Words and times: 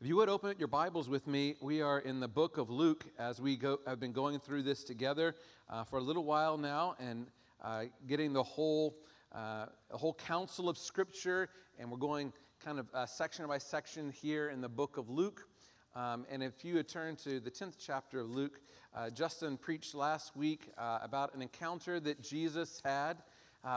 If 0.00 0.06
you 0.06 0.16
would 0.16 0.30
open 0.30 0.54
your 0.58 0.66
Bibles 0.66 1.10
with 1.10 1.26
me, 1.26 1.56
we 1.60 1.82
are 1.82 1.98
in 1.98 2.20
the 2.20 2.26
book 2.26 2.56
of 2.56 2.70
Luke 2.70 3.04
as 3.18 3.38
we 3.38 3.54
go, 3.54 3.80
have 3.86 4.00
been 4.00 4.12
going 4.12 4.38
through 4.38 4.62
this 4.62 4.82
together 4.82 5.34
uh, 5.68 5.84
for 5.84 5.98
a 5.98 6.00
little 6.00 6.24
while 6.24 6.56
now 6.56 6.96
and 6.98 7.26
uh, 7.62 7.82
getting 8.08 8.32
the 8.32 8.42
whole, 8.42 8.96
uh, 9.34 9.66
whole 9.90 10.14
counsel 10.14 10.70
of 10.70 10.78
Scripture. 10.78 11.50
And 11.78 11.90
we're 11.90 11.98
going 11.98 12.32
kind 12.64 12.78
of 12.78 12.86
uh, 12.94 13.04
section 13.04 13.46
by 13.46 13.58
section 13.58 14.10
here 14.10 14.48
in 14.48 14.62
the 14.62 14.70
book 14.70 14.96
of 14.96 15.10
Luke. 15.10 15.46
Um, 15.94 16.24
and 16.30 16.42
if 16.42 16.64
you 16.64 16.76
would 16.76 16.88
turn 16.88 17.14
to 17.16 17.38
the 17.38 17.50
10th 17.50 17.74
chapter 17.78 18.20
of 18.20 18.30
Luke, 18.30 18.58
uh, 18.94 19.10
Justin 19.10 19.58
preached 19.58 19.94
last 19.94 20.34
week 20.34 20.70
uh, 20.78 21.00
about 21.02 21.34
an 21.34 21.42
encounter 21.42 22.00
that 22.00 22.22
Jesus 22.22 22.80
had 22.82 23.18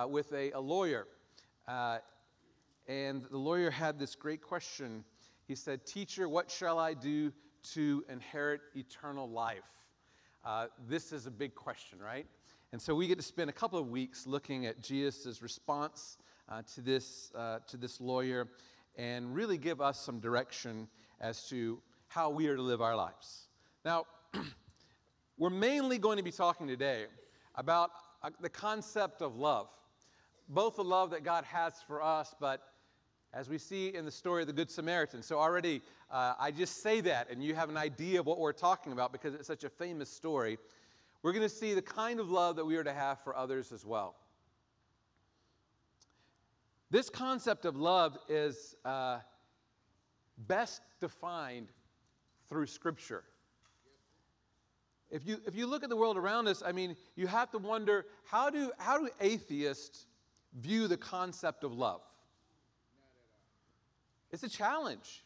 with 0.08 0.32
a, 0.32 0.52
a 0.52 0.60
lawyer. 0.62 1.06
and 1.68 3.24
the 3.30 3.38
lawyer 3.38 3.70
had 3.70 4.00
this 4.00 4.16
great 4.16 4.42
question 4.42 5.04
he 5.48 5.56
said, 5.56 5.86
Teacher, 5.86 6.28
what 6.30 6.50
shall 6.50 6.80
I 6.80 6.94
do 6.94 7.32
to 7.74 8.04
inherit 8.10 8.62
eternal 8.76 9.30
life? 9.30 9.64
Uh, 10.46 10.68
this 10.88 11.12
is 11.12 11.26
a 11.26 11.32
big 11.32 11.56
question, 11.56 12.00
right? 12.00 12.26
And 12.72 12.82
so 12.82 12.96
we 12.96 13.08
get 13.08 13.18
to 13.18 13.24
spend 13.24 13.50
a 13.50 13.54
couple 13.54 13.80
of 13.80 13.90
weeks 13.90 14.26
looking 14.26 14.66
at 14.66 14.82
Jesus' 14.82 15.42
response 15.42 16.18
uh, 16.50 16.64
to, 16.74 16.82
this, 16.82 17.32
uh, 17.36 17.60
to 17.68 17.78
this 17.78 18.02
lawyer 18.02 18.48
and 18.98 19.34
really 19.34 19.58
give 19.58 19.80
us 19.80 20.00
some 20.00 20.20
direction 20.20 20.88
as 21.22 21.48
to 21.50 21.82
how 22.08 22.30
we 22.30 22.48
are 22.48 22.56
to 22.56 22.62
live 22.62 22.82
our 22.82 22.96
lives. 22.96 23.48
Now, 23.86 24.06
we're 25.38 25.50
mainly 25.50 25.98
going 25.98 26.18
to 26.18 26.24
be 26.24 26.32
talking 26.32 26.68
today 26.68 27.06
about 27.56 27.92
uh, 28.22 28.30
the 28.42 28.50
concept 28.50 29.22
of 29.22 29.36
love, 29.36 29.68
both 30.50 30.76
the 30.76 30.84
love 30.84 31.12
that 31.12 31.24
God 31.24 31.44
has 31.46 31.74
for 31.88 32.02
us, 32.02 32.34
but 32.40 32.73
as 33.34 33.50
we 33.50 33.58
see 33.58 33.96
in 33.96 34.06
the 34.06 34.12
story 34.12 34.42
of 34.42 34.48
the 34.48 34.54
Good 34.54 34.70
Samaritan. 34.70 35.24
So, 35.24 35.40
already, 35.40 35.82
uh, 36.12 36.34
I 36.40 36.52
just 36.52 36.84
say 36.84 37.02
that, 37.02 37.30
and 37.30 37.44
you 37.44 37.56
have 37.56 37.70
an 37.70 37.78
idea 37.78 38.20
of 38.20 38.26
what 38.26 38.40
we're 38.40 38.54
talking 38.54 38.92
about 38.92 39.12
because 39.12 39.34
it's 39.34 39.48
such 39.48 39.64
a 39.64 39.70
famous 39.70 40.10
story. 40.10 40.58
We're 41.24 41.32
going 41.32 41.44
to 41.44 41.50
see 41.50 41.74
the 41.74 41.82
kind 41.82 42.20
of 42.20 42.30
love 42.30 42.58
that 42.58 42.66
we 42.66 42.76
are 42.76 42.84
to 42.84 42.94
have 42.94 43.24
for 43.24 43.36
others 43.36 43.72
as 43.72 43.86
well. 43.86 44.16
This 46.92 47.10
concept 47.10 47.66
of 47.66 47.76
love 47.76 48.18
is 48.30 48.76
uh, 48.86 49.20
best 50.38 50.82
defined 51.00 51.70
through 52.50 52.68
Scripture. 52.68 53.24
If 55.10 55.26
you, 55.26 55.38
if 55.48 55.56
you 55.56 55.66
look 55.66 55.84
at 55.84 55.90
the 55.90 55.96
world 55.96 56.18
around 56.18 56.48
us, 56.48 56.62
I 56.64 56.72
mean, 56.72 56.96
you 57.16 57.26
have 57.28 57.52
to 57.52 57.58
wonder 57.58 58.06
how 58.26 58.50
do, 58.50 58.72
how 58.78 59.00
do 59.00 59.10
atheists 59.22 60.06
view 60.60 60.88
the 60.88 60.98
concept 60.98 61.64
of 61.64 61.74
love? 61.74 62.02
It's 64.34 64.42
a 64.42 64.50
challenge. 64.50 65.24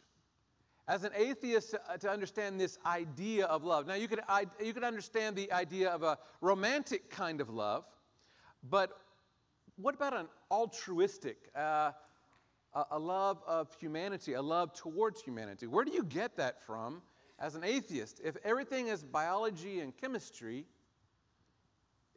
As 0.85 1.05
an 1.05 1.11
atheist, 1.15 1.71
to, 1.71 1.81
uh, 1.89 1.97
to 1.97 2.09
understand 2.09 2.59
this 2.59 2.77
idea 2.85 3.45
of 3.45 3.63
love. 3.63 3.87
Now, 3.87 3.93
you 3.93 4.07
could, 4.09 4.19
I, 4.27 4.45
you 4.61 4.73
could 4.73 4.83
understand 4.83 5.35
the 5.37 5.51
idea 5.53 5.89
of 5.89 6.03
a 6.03 6.17
romantic 6.41 7.09
kind 7.09 7.39
of 7.39 7.49
love, 7.49 7.85
but 8.69 8.99
what 9.77 9.95
about 9.95 10.13
an 10.13 10.27
altruistic, 10.51 11.37
uh, 11.55 11.91
a, 12.73 12.83
a 12.91 12.99
love 12.99 13.41
of 13.47 13.73
humanity, 13.79 14.33
a 14.33 14.41
love 14.41 14.73
towards 14.73 15.21
humanity? 15.21 15.67
Where 15.67 15.85
do 15.85 15.91
you 15.91 16.03
get 16.03 16.35
that 16.35 16.61
from 16.61 17.01
as 17.39 17.55
an 17.55 17.63
atheist? 17.63 18.19
If 18.23 18.35
everything 18.43 18.87
is 18.87 19.03
biology 19.03 19.79
and 19.79 19.95
chemistry, 19.95 20.65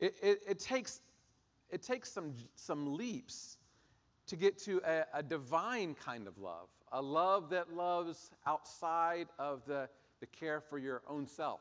it, 0.00 0.16
it, 0.20 0.42
it 0.48 0.58
takes, 0.58 1.02
it 1.70 1.83
takes 1.83 2.11
some, 2.11 2.34
some 2.56 2.96
leaps 2.96 3.58
to 4.27 4.34
get 4.34 4.58
to 4.64 4.80
a, 4.84 5.05
a 5.14 5.22
divine 5.22 5.94
kind 5.94 6.27
of 6.27 6.36
love 6.38 6.68
a 6.92 7.00
love 7.00 7.50
that 7.50 7.74
loves 7.74 8.30
outside 8.46 9.28
of 9.38 9.62
the, 9.66 9.88
the 10.20 10.27
care 10.27 10.60
for 10.60 10.78
your 10.78 11.02
own 11.08 11.27
self. 11.27 11.60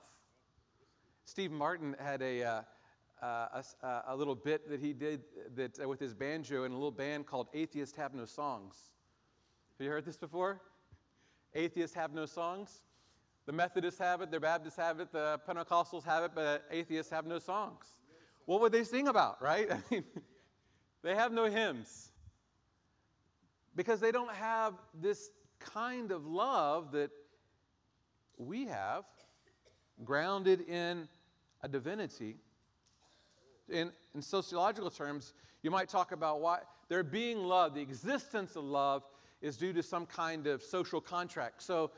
Steve 1.25 1.51
Martin 1.51 1.95
had 1.99 2.21
a, 2.21 2.43
uh, 2.43 2.61
uh, 3.21 3.61
a, 3.83 4.01
a, 4.07 4.15
little 4.15 4.35
bit 4.35 4.69
that 4.69 4.79
he 4.79 4.93
did 4.93 5.21
that, 5.55 5.79
uh, 5.79 5.87
with 5.87 5.99
his 5.99 6.13
banjo 6.13 6.63
in 6.63 6.71
a 6.71 6.75
little 6.75 6.91
band 6.91 7.27
called 7.27 7.47
Atheists 7.53 7.95
Have 7.97 8.13
No 8.13 8.25
Songs. 8.25 8.75
Have 9.77 9.85
you 9.85 9.91
heard 9.91 10.05
this 10.05 10.17
before? 10.17 10.61
Atheists 11.53 11.95
Have 11.95 12.13
No 12.13 12.25
Songs? 12.25 12.81
The 13.49 13.53
Methodists 13.53 13.99
have 13.99 14.21
it, 14.21 14.29
the 14.29 14.39
Baptists 14.39 14.75
have 14.75 14.99
it, 14.99 15.11
the 15.11 15.39
Pentecostals 15.47 16.03
have 16.03 16.23
it, 16.23 16.31
but 16.35 16.65
atheists 16.69 17.11
have 17.11 17.25
no 17.25 17.39
songs. 17.39 17.83
What 18.45 18.61
would 18.61 18.71
they 18.71 18.83
sing 18.83 19.07
about, 19.07 19.41
right? 19.41 19.67
I 19.71 19.79
mean, 19.89 20.03
they 21.01 21.15
have 21.15 21.31
no 21.31 21.45
hymns 21.45 22.08
because 23.79 24.01
they 24.01 24.11
don't 24.11 24.33
have 24.33 24.73
this 24.93 25.31
kind 25.61 26.11
of 26.11 26.25
love 26.25 26.91
that 26.91 27.11
we 28.37 28.65
have, 28.65 29.05
grounded 30.03 30.67
in 30.67 31.07
a 31.61 31.67
divinity. 31.69 32.35
In, 33.69 33.93
in 34.13 34.21
sociological 34.21 34.89
terms, 34.89 35.33
you 35.63 35.71
might 35.71 35.87
talk 35.87 36.11
about 36.11 36.41
why 36.41 36.59
there 36.89 37.03
being 37.03 37.37
love, 37.37 37.73
the 37.73 37.79
existence 37.79 38.57
of 38.57 38.65
love, 38.65 39.03
is 39.41 39.55
due 39.55 39.71
to 39.71 39.81
some 39.81 40.05
kind 40.05 40.45
of 40.45 40.61
social 40.61 40.99
contract. 40.99 41.63
So 41.63 41.91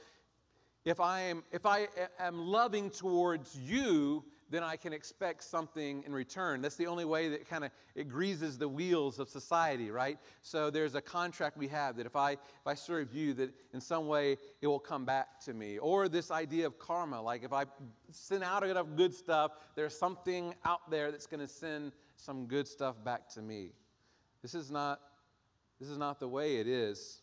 if 0.85 0.99
I 0.99 1.21
am, 1.21 1.43
if 1.51 1.65
I 1.65 1.87
am 2.19 2.45
loving 2.45 2.91
towards 2.91 3.57
you, 3.57 4.23
then 4.51 4.63
I 4.63 4.75
can 4.75 4.91
expect 4.91 5.45
something 5.45 6.03
in 6.05 6.11
return. 6.11 6.61
That's 6.61 6.75
the 6.75 6.87
only 6.87 7.05
way 7.05 7.29
that 7.29 7.49
kind 7.49 7.63
of 7.63 7.71
it 7.95 8.09
greases 8.09 8.57
the 8.57 8.67
wheels 8.67 9.17
of 9.17 9.29
society, 9.29 9.91
right? 9.91 10.19
So 10.41 10.69
there's 10.69 10.93
a 10.93 11.01
contract 11.01 11.57
we 11.57 11.69
have 11.69 11.95
that 11.95 12.05
if 12.05 12.17
I 12.17 12.33
if 12.33 12.67
I 12.67 12.73
serve 12.73 13.13
you, 13.13 13.33
that 13.35 13.53
in 13.73 13.79
some 13.79 14.07
way 14.07 14.37
it 14.61 14.67
will 14.67 14.79
come 14.79 15.05
back 15.05 15.39
to 15.45 15.53
me. 15.53 15.77
Or 15.77 16.09
this 16.09 16.31
idea 16.31 16.67
of 16.67 16.77
karma, 16.77 17.21
like 17.21 17.43
if 17.45 17.53
I 17.53 17.63
send 18.11 18.43
out 18.43 18.65
enough 18.65 18.87
good 18.97 19.13
stuff, 19.13 19.53
there's 19.75 19.97
something 19.97 20.53
out 20.65 20.91
there 20.91 21.11
that's 21.11 21.27
going 21.27 21.39
to 21.39 21.47
send 21.47 21.93
some 22.17 22.45
good 22.45 22.67
stuff 22.67 23.01
back 23.05 23.29
to 23.29 23.41
me. 23.41 23.69
This 24.41 24.53
is 24.53 24.69
not 24.69 24.99
this 25.79 25.87
is 25.87 25.97
not 25.97 26.19
the 26.19 26.27
way 26.27 26.57
it 26.57 26.67
is 26.67 27.21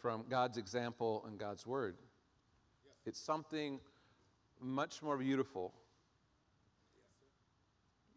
from 0.00 0.26
God's 0.30 0.58
example 0.58 1.24
and 1.26 1.38
God's 1.38 1.66
word. 1.66 1.96
It's 3.04 3.20
something 3.20 3.80
much 4.60 5.02
more 5.02 5.18
beautiful 5.18 5.74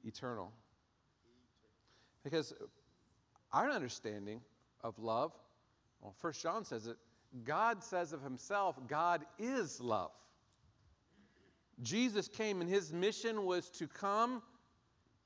eternal. 0.03 0.51
Because 2.23 2.53
our 3.51 3.69
understanding 3.69 4.41
of 4.83 4.97
love, 4.99 5.33
well, 6.01 6.13
First 6.17 6.41
John 6.41 6.63
says 6.63 6.87
it, 6.87 6.97
God 7.43 7.83
says 7.83 8.13
of 8.13 8.21
himself, 8.21 8.77
God 8.87 9.25
is 9.39 9.79
love. 9.79 10.11
Jesus 11.81 12.27
came 12.27 12.61
and 12.61 12.69
his 12.69 12.93
mission 12.93 13.45
was 13.45 13.69
to 13.71 13.87
come 13.87 14.41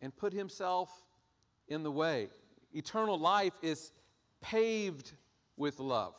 and 0.01 0.15
put 0.15 0.31
himself 0.31 1.03
in 1.67 1.83
the 1.83 1.91
way. 1.91 2.29
Eternal 2.73 3.17
life 3.17 3.53
is 3.61 3.91
paved 4.41 5.13
with 5.57 5.79
love. 5.79 6.15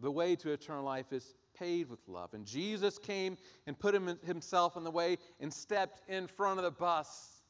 The 0.00 0.10
way 0.10 0.36
to 0.36 0.50
eternal 0.50 0.84
life 0.84 1.12
is 1.12 1.34
paved 1.58 1.90
with 1.90 2.06
love. 2.08 2.34
And 2.34 2.44
Jesus 2.46 2.98
came 2.98 3.36
and 3.66 3.78
put 3.78 3.94
him, 3.94 4.18
himself 4.24 4.76
in 4.76 4.84
the 4.84 4.90
way 4.90 5.18
and 5.40 5.52
stepped 5.52 6.02
in 6.08 6.26
front 6.26 6.58
of 6.58 6.64
the 6.64 6.70
bus 6.70 7.42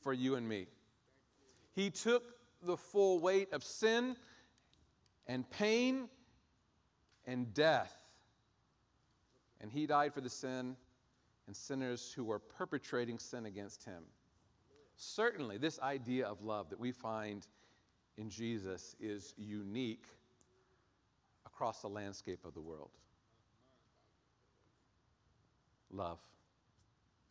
for 0.00 0.12
you 0.12 0.36
and 0.36 0.48
me. 0.48 0.66
He 1.74 1.90
took 1.90 2.34
the 2.62 2.76
full 2.76 3.20
weight 3.20 3.52
of 3.52 3.62
sin 3.62 4.16
and 5.26 5.48
pain 5.50 6.08
and 7.26 7.52
death. 7.54 7.96
And 9.60 9.70
he 9.70 9.86
died 9.86 10.14
for 10.14 10.20
the 10.20 10.30
sin 10.30 10.76
and 11.46 11.56
sinners 11.56 12.12
who 12.14 12.24
were 12.24 12.38
perpetrating 12.38 13.18
sin 13.18 13.46
against 13.46 13.84
him. 13.84 14.02
Certainly, 14.96 15.58
this 15.58 15.78
idea 15.80 16.26
of 16.26 16.42
love 16.42 16.70
that 16.70 16.80
we 16.80 16.90
find 16.90 17.46
in 18.16 18.28
Jesus 18.28 18.96
is 19.00 19.34
unique 19.36 20.06
across 21.46 21.80
the 21.80 21.88
landscape 21.88 22.44
of 22.44 22.54
the 22.54 22.60
world 22.60 22.90
love. 25.92 26.18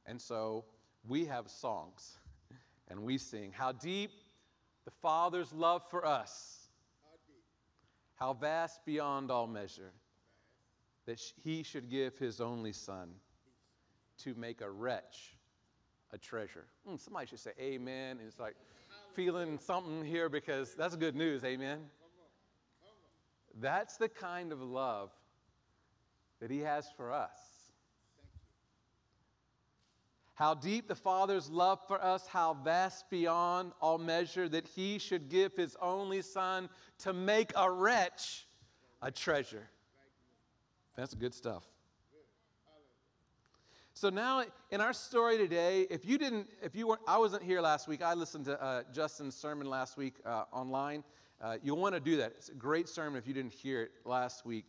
And 0.06 0.22
so 0.22 0.66
we 1.08 1.26
have 1.26 1.50
songs 1.50 2.18
and 2.88 3.02
we 3.02 3.18
sing, 3.18 3.52
How 3.52 3.72
deep 3.72 4.12
the 4.86 4.92
Father's 4.92 5.52
love 5.54 5.84
for 5.90 6.06
us, 6.06 6.70
how 8.16 8.34
vast 8.34 8.86
beyond 8.86 9.30
all 9.30 9.48
measure, 9.48 9.92
that 11.06 11.22
he 11.44 11.64
should 11.64 11.90
give 11.90 12.18
his 12.18 12.42
only 12.42 12.74
Son 12.74 13.10
to 14.20 14.34
make 14.36 14.62
a 14.62 14.70
wretch 14.70 15.38
a 16.12 16.18
treasure. 16.18 16.66
Mm, 16.88 17.00
somebody 17.00 17.28
should 17.28 17.40
say 17.40 17.52
amen. 17.60 18.20
It's 18.26 18.40
like 18.40 18.56
feeling 19.14 19.60
something 19.60 20.06
here 20.06 20.30
because 20.30 20.74
that's 20.76 20.96
good 20.96 21.16
news, 21.16 21.44
amen. 21.44 21.80
That's 23.60 23.98
the 23.98 24.10
kind 24.10 24.52
of 24.52 24.62
love 24.62 25.12
that 26.40 26.52
he 26.52 26.60
has 26.60 26.88
for 26.96 27.12
us. 27.12 27.38
How 30.38 30.54
deep 30.54 30.88
the 30.88 30.94
Father's 30.94 31.50
love 31.50 31.80
for 31.88 32.00
us, 32.00 32.28
how 32.28 32.54
vast 32.54 33.10
beyond 33.10 33.72
all 33.82 33.98
measure 33.98 34.48
that 34.48 34.68
He 34.68 35.00
should 35.00 35.30
give 35.30 35.56
His 35.56 35.76
only 35.82 36.22
Son 36.22 36.70
to 37.00 37.12
make 37.12 37.52
a 37.56 37.72
wretch 37.72 38.46
a 39.02 39.10
treasure. 39.10 39.68
That's 40.96 41.16
good 41.16 41.34
stuff. 41.34 41.64
So 43.96 44.12
now 44.12 44.44
in 44.70 44.80
our 44.80 44.94
story 44.94 45.40
today, 45.40 45.88
if 45.90 46.06
you 46.06 46.20
didn't, 46.20 46.48
if 46.62 46.76
you 46.76 46.86
weren't, 46.86 47.02
I 47.08 47.18
wasn't 47.18 47.42
here 47.42 47.60
last 47.60 47.88
week. 47.88 48.04
I 48.04 48.14
listened 48.14 48.46
to 48.46 48.62
uh, 48.62 48.84
Justin's 48.94 49.36
sermon 49.36 49.68
last 49.68 49.98
week 49.98 50.18
uh, 50.24 50.44
online. 50.52 51.04
Uh, 51.42 51.58
you'll 51.64 51.78
want 51.78 51.96
to 51.96 52.00
do 52.00 52.16
that. 52.18 52.34
It's 52.38 52.50
a 52.50 52.54
great 52.54 52.88
sermon 52.88 53.18
if 53.18 53.28
you 53.28 53.34
didn't 53.34 53.54
hear 53.54 53.82
it 53.82 53.92
last 54.06 54.46
week. 54.46 54.66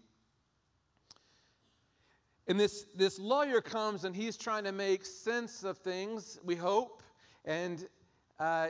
And 2.48 2.58
this, 2.58 2.86
this 2.94 3.18
lawyer 3.18 3.60
comes 3.60 4.04
and 4.04 4.16
he's 4.16 4.36
trying 4.36 4.64
to 4.64 4.72
make 4.72 5.04
sense 5.04 5.64
of 5.64 5.76
things, 5.76 6.38
we 6.42 6.56
hope. 6.56 7.02
And 7.44 7.86
uh, 8.40 8.68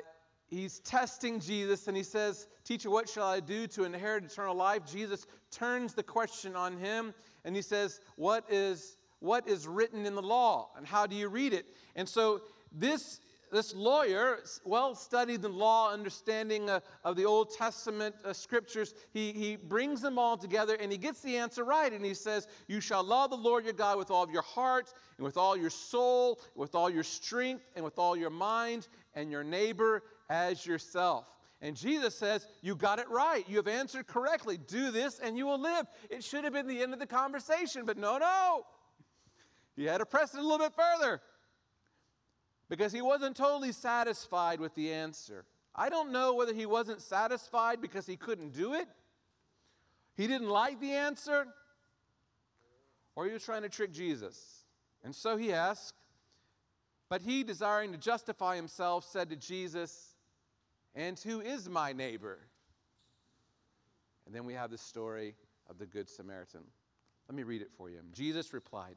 he's 0.48 0.80
testing 0.80 1.38
Jesus 1.38 1.86
and 1.86 1.96
he 1.96 2.02
says, 2.02 2.48
Teacher, 2.64 2.90
what 2.90 3.08
shall 3.08 3.26
I 3.26 3.38
do 3.38 3.68
to 3.68 3.84
inherit 3.84 4.24
eternal 4.24 4.56
life? 4.56 4.82
Jesus 4.84 5.26
turns 5.52 5.94
the 5.94 6.02
question 6.02 6.56
on 6.56 6.76
him 6.76 7.14
and 7.44 7.54
he 7.54 7.62
says, 7.62 8.00
What 8.16 8.44
is 8.50 8.96
what 9.20 9.48
is 9.48 9.66
written 9.66 10.06
in 10.06 10.14
the 10.14 10.22
law 10.22 10.70
and 10.76 10.86
how 10.86 11.06
do 11.06 11.16
you 11.16 11.28
read 11.28 11.52
it? 11.52 11.66
And 11.96 12.08
so 12.08 12.42
this 12.72 13.20
this 13.50 13.74
lawyer, 13.74 14.38
well 14.64 14.94
studied 14.94 15.42
the 15.42 15.48
law, 15.48 15.92
understanding 15.92 16.68
uh, 16.68 16.80
of 17.04 17.16
the 17.16 17.24
Old 17.24 17.50
Testament 17.54 18.14
uh, 18.24 18.32
scriptures, 18.32 18.94
he, 19.12 19.32
he 19.32 19.56
brings 19.56 20.00
them 20.00 20.18
all 20.18 20.36
together 20.36 20.76
and 20.80 20.90
he 20.90 20.98
gets 20.98 21.20
the 21.20 21.36
answer 21.36 21.64
right. 21.64 21.92
And 21.92 22.04
he 22.04 22.14
says, 22.14 22.46
You 22.66 22.80
shall 22.80 23.04
love 23.04 23.30
the 23.30 23.36
Lord 23.36 23.64
your 23.64 23.72
God 23.72 23.98
with 23.98 24.10
all 24.10 24.22
of 24.22 24.30
your 24.30 24.42
heart, 24.42 24.92
and 25.16 25.24
with 25.24 25.36
all 25.36 25.56
your 25.56 25.70
soul, 25.70 26.40
with 26.54 26.74
all 26.74 26.90
your 26.90 27.02
strength, 27.02 27.64
and 27.76 27.84
with 27.84 27.98
all 27.98 28.16
your 28.16 28.30
mind, 28.30 28.88
and 29.14 29.30
your 29.30 29.44
neighbor 29.44 30.02
as 30.30 30.64
yourself. 30.66 31.26
And 31.60 31.76
Jesus 31.76 32.14
says, 32.14 32.46
You 32.62 32.76
got 32.76 32.98
it 32.98 33.08
right. 33.08 33.44
You 33.48 33.56
have 33.56 33.68
answered 33.68 34.06
correctly. 34.06 34.58
Do 34.58 34.90
this 34.90 35.18
and 35.18 35.36
you 35.36 35.46
will 35.46 35.60
live. 35.60 35.86
It 36.10 36.22
should 36.22 36.44
have 36.44 36.52
been 36.52 36.68
the 36.68 36.82
end 36.82 36.92
of 36.92 37.00
the 37.00 37.06
conversation, 37.06 37.84
but 37.84 37.96
no, 37.96 38.18
no. 38.18 38.64
He 39.76 39.84
had 39.84 39.98
to 39.98 40.06
press 40.06 40.34
it 40.34 40.40
a 40.40 40.42
little 40.42 40.58
bit 40.58 40.72
further 40.74 41.20
because 42.68 42.92
he 42.92 43.02
wasn't 43.02 43.36
totally 43.36 43.72
satisfied 43.72 44.60
with 44.60 44.74
the 44.74 44.92
answer. 44.92 45.44
I 45.74 45.88
don't 45.88 46.12
know 46.12 46.34
whether 46.34 46.52
he 46.52 46.66
wasn't 46.66 47.00
satisfied 47.00 47.80
because 47.80 48.06
he 48.06 48.16
couldn't 48.16 48.52
do 48.52 48.74
it, 48.74 48.88
he 50.16 50.26
didn't 50.26 50.48
like 50.48 50.80
the 50.80 50.92
answer, 50.92 51.46
or 53.14 53.26
he 53.26 53.32
was 53.32 53.44
trying 53.44 53.62
to 53.62 53.68
trick 53.68 53.92
Jesus. 53.92 54.64
And 55.04 55.14
so 55.14 55.36
he 55.36 55.52
asked, 55.52 55.94
but 57.08 57.22
he, 57.22 57.42
desiring 57.42 57.92
to 57.92 57.98
justify 57.98 58.56
himself, 58.56 59.04
said 59.04 59.30
to 59.30 59.36
Jesus, 59.36 60.14
And 60.94 61.18
who 61.18 61.40
is 61.40 61.68
my 61.68 61.92
neighbor? 61.92 62.38
And 64.26 64.34
then 64.34 64.44
we 64.44 64.52
have 64.54 64.70
the 64.70 64.78
story 64.78 65.34
of 65.70 65.78
the 65.78 65.86
Good 65.86 66.10
Samaritan. 66.10 66.60
Let 67.28 67.36
me 67.36 67.44
read 67.44 67.62
it 67.62 67.70
for 67.76 67.88
you. 67.88 68.00
Jesus 68.12 68.52
replied, 68.52 68.96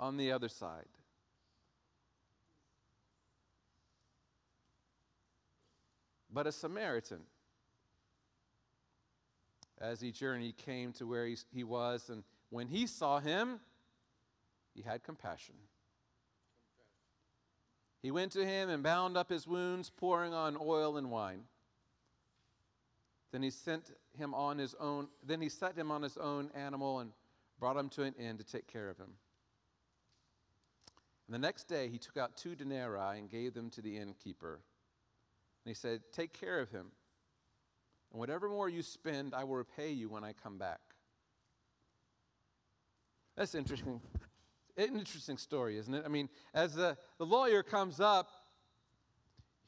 on 0.00 0.16
the 0.16 0.32
other 0.32 0.48
side. 0.48 0.86
But 6.32 6.46
a 6.46 6.52
Samaritan, 6.52 7.20
as 9.80 10.00
he 10.00 10.10
journeyed, 10.10 10.56
came 10.56 10.92
to 10.94 11.06
where 11.06 11.26
he, 11.26 11.64
was, 11.64 12.08
and 12.08 12.24
when 12.48 12.68
he 12.68 12.86
saw 12.86 13.20
him, 13.20 13.60
he 14.74 14.82
had 14.82 15.02
compassion. 15.02 15.56
He 18.02 18.10
went 18.10 18.32
to 18.32 18.46
him 18.46 18.70
and 18.70 18.82
bound 18.82 19.16
up 19.16 19.28
his 19.28 19.46
wounds, 19.46 19.90
pouring 19.90 20.32
on 20.32 20.56
oil 20.58 20.96
and 20.96 21.10
wine. 21.10 21.42
Then 23.32 23.42
he 23.42 23.50
sent 23.50 23.90
him 24.16 24.32
on 24.32 24.56
his 24.56 24.74
own, 24.80 25.08
then 25.26 25.40
he 25.42 25.48
set 25.48 25.76
him 25.76 25.90
on 25.90 26.02
his 26.02 26.16
own 26.16 26.50
animal 26.54 27.00
and 27.00 27.12
brought 27.58 27.76
him 27.76 27.88
to 27.90 28.04
an 28.04 28.14
inn 28.14 28.38
to 28.38 28.44
take 28.44 28.66
care 28.66 28.88
of 28.88 28.96
him. 28.96 29.14
And 31.30 31.34
the 31.36 31.46
next 31.46 31.68
day 31.68 31.88
he 31.88 31.96
took 31.96 32.16
out 32.16 32.36
two 32.36 32.56
denarii 32.56 33.16
and 33.16 33.30
gave 33.30 33.54
them 33.54 33.70
to 33.70 33.80
the 33.80 33.96
innkeeper. 33.96 34.54
And 34.54 35.70
he 35.70 35.74
said, 35.74 36.00
Take 36.12 36.32
care 36.32 36.58
of 36.58 36.72
him, 36.72 36.86
and 38.10 38.18
whatever 38.18 38.48
more 38.48 38.68
you 38.68 38.82
spend, 38.82 39.32
I 39.32 39.44
will 39.44 39.54
repay 39.54 39.92
you 39.92 40.08
when 40.08 40.24
I 40.24 40.32
come 40.32 40.58
back. 40.58 40.80
That's 43.36 43.54
interesting. 43.54 44.00
An 44.76 44.98
interesting 44.98 45.36
story, 45.36 45.78
isn't 45.78 45.94
it? 45.94 46.02
I 46.04 46.08
mean, 46.08 46.28
as 46.52 46.74
the, 46.74 46.96
the 47.18 47.26
lawyer 47.26 47.62
comes 47.62 48.00
up, 48.00 48.28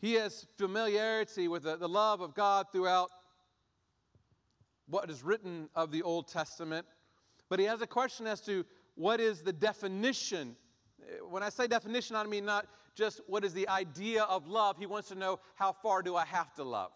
he 0.00 0.14
has 0.14 0.44
familiarity 0.58 1.46
with 1.46 1.62
the, 1.62 1.76
the 1.76 1.88
love 1.88 2.22
of 2.22 2.34
God 2.34 2.66
throughout 2.72 3.08
what 4.88 5.08
is 5.08 5.22
written 5.22 5.68
of 5.76 5.92
the 5.92 6.02
Old 6.02 6.26
Testament, 6.26 6.86
but 7.48 7.60
he 7.60 7.66
has 7.66 7.82
a 7.82 7.86
question 7.86 8.26
as 8.26 8.40
to 8.40 8.64
what 8.96 9.20
is 9.20 9.42
the 9.42 9.52
definition 9.52 10.56
when 11.28 11.42
I 11.42 11.48
say 11.48 11.66
definition, 11.66 12.16
I 12.16 12.24
mean 12.24 12.44
not 12.44 12.66
just 12.94 13.20
what 13.26 13.44
is 13.44 13.54
the 13.54 13.68
idea 13.68 14.24
of 14.24 14.46
love. 14.46 14.76
He 14.78 14.86
wants 14.86 15.08
to 15.08 15.14
know 15.14 15.40
how 15.54 15.72
far 15.72 16.02
do 16.02 16.16
I 16.16 16.24
have 16.24 16.52
to 16.54 16.64
love? 16.64 16.92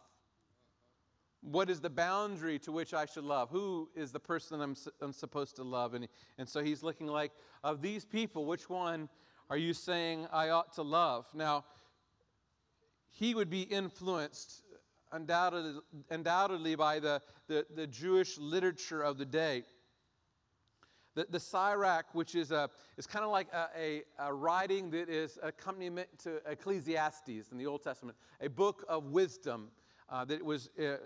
What 1.41 1.70
is 1.70 1.81
the 1.81 1.91
boundary 1.91 2.58
to 2.61 2.73
which 2.73 2.93
I 2.93 3.06
should 3.06 3.25
love? 3.25 3.50
Who 3.50 3.88
is 3.94 4.11
the 4.11 4.20
person 4.20 4.61
I'm, 4.61 4.76
I'm 5.00 5.12
supposed 5.12 5.56
to 5.56 5.62
love? 5.62 5.94
And, 5.94 6.08
and 6.38 6.49
so 6.49 6.62
he's 6.62 6.82
looking 6.82 7.06
like, 7.06 7.32
of 7.62 7.82
these 7.82 8.05
people, 8.05 8.47
which 8.47 8.69
one 8.69 9.08
are 9.49 9.56
you 9.56 9.73
saying 9.73 10.26
I 10.32 10.49
ought 10.50 10.73
to 10.75 10.82
love? 10.82 11.26
Now, 11.35 11.64
he 13.11 13.35
would 13.35 13.49
be 13.49 13.62
influenced 13.62 14.62
undoubtedly, 15.12 15.81
undoubtedly 16.11 16.75
by 16.75 16.99
the, 16.99 17.23
the, 17.47 17.64
the 17.75 17.87
Jewish 17.87 18.38
literature 18.38 19.03
of 19.03 19.17
the 19.19 19.25
day. 19.25 19.62
The, 21.17 21.27
the 21.31 21.41
Sirach, 21.41 22.05
which 22.13 22.35
is, 22.35 22.53
a, 22.53 22.69
is 22.99 23.06
kind 23.06 23.25
of 23.25 23.31
like 23.31 23.49
a, 23.53 23.69
a, 23.75 24.03
a 24.19 24.35
writing 24.35 24.91
that 24.91 25.08
is 25.08 25.39
accompaniment 25.43 26.08
to 26.25 26.43
Ecclesiastes 26.46 27.51
in 27.51 27.56
the 27.56 27.67
Old 27.67 27.82
Testament, 27.82 28.19
a 28.39 28.51
book 28.51 28.85
of 28.87 29.06
wisdom 29.06 29.70
uh, 30.11 30.27
that 30.27 30.44
was, 30.44 30.69
uh, 30.79 30.99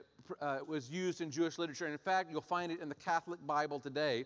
uh, 0.44 0.58
was 0.66 0.90
used 0.90 1.20
in 1.20 1.30
Jewish 1.30 1.58
literature. 1.58 1.84
And 1.84 1.92
in 1.92 1.98
fact, 1.98 2.32
you'll 2.32 2.40
find 2.40 2.72
it 2.72 2.80
in 2.80 2.88
the 2.88 2.94
Catholic 2.96 3.38
Bible 3.46 3.78
today. 3.78 4.24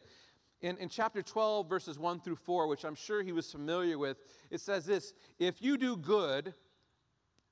In, 0.63 0.79
in 0.79 0.89
chapter 0.89 1.21
12, 1.21 1.69
verses 1.69 1.99
1 1.99 2.21
through 2.21 2.37
4, 2.37 2.67
which 2.67 2.87
I'm 2.87 2.95
sure 2.95 3.23
he 3.23 3.33
was 3.33 3.53
familiar 3.53 3.99
with, 3.99 4.17
it 4.51 4.63
says 4.63 4.87
this 4.87 5.13
If 5.39 5.61
you 5.61 5.77
do 5.77 5.99
good, 5.99 6.55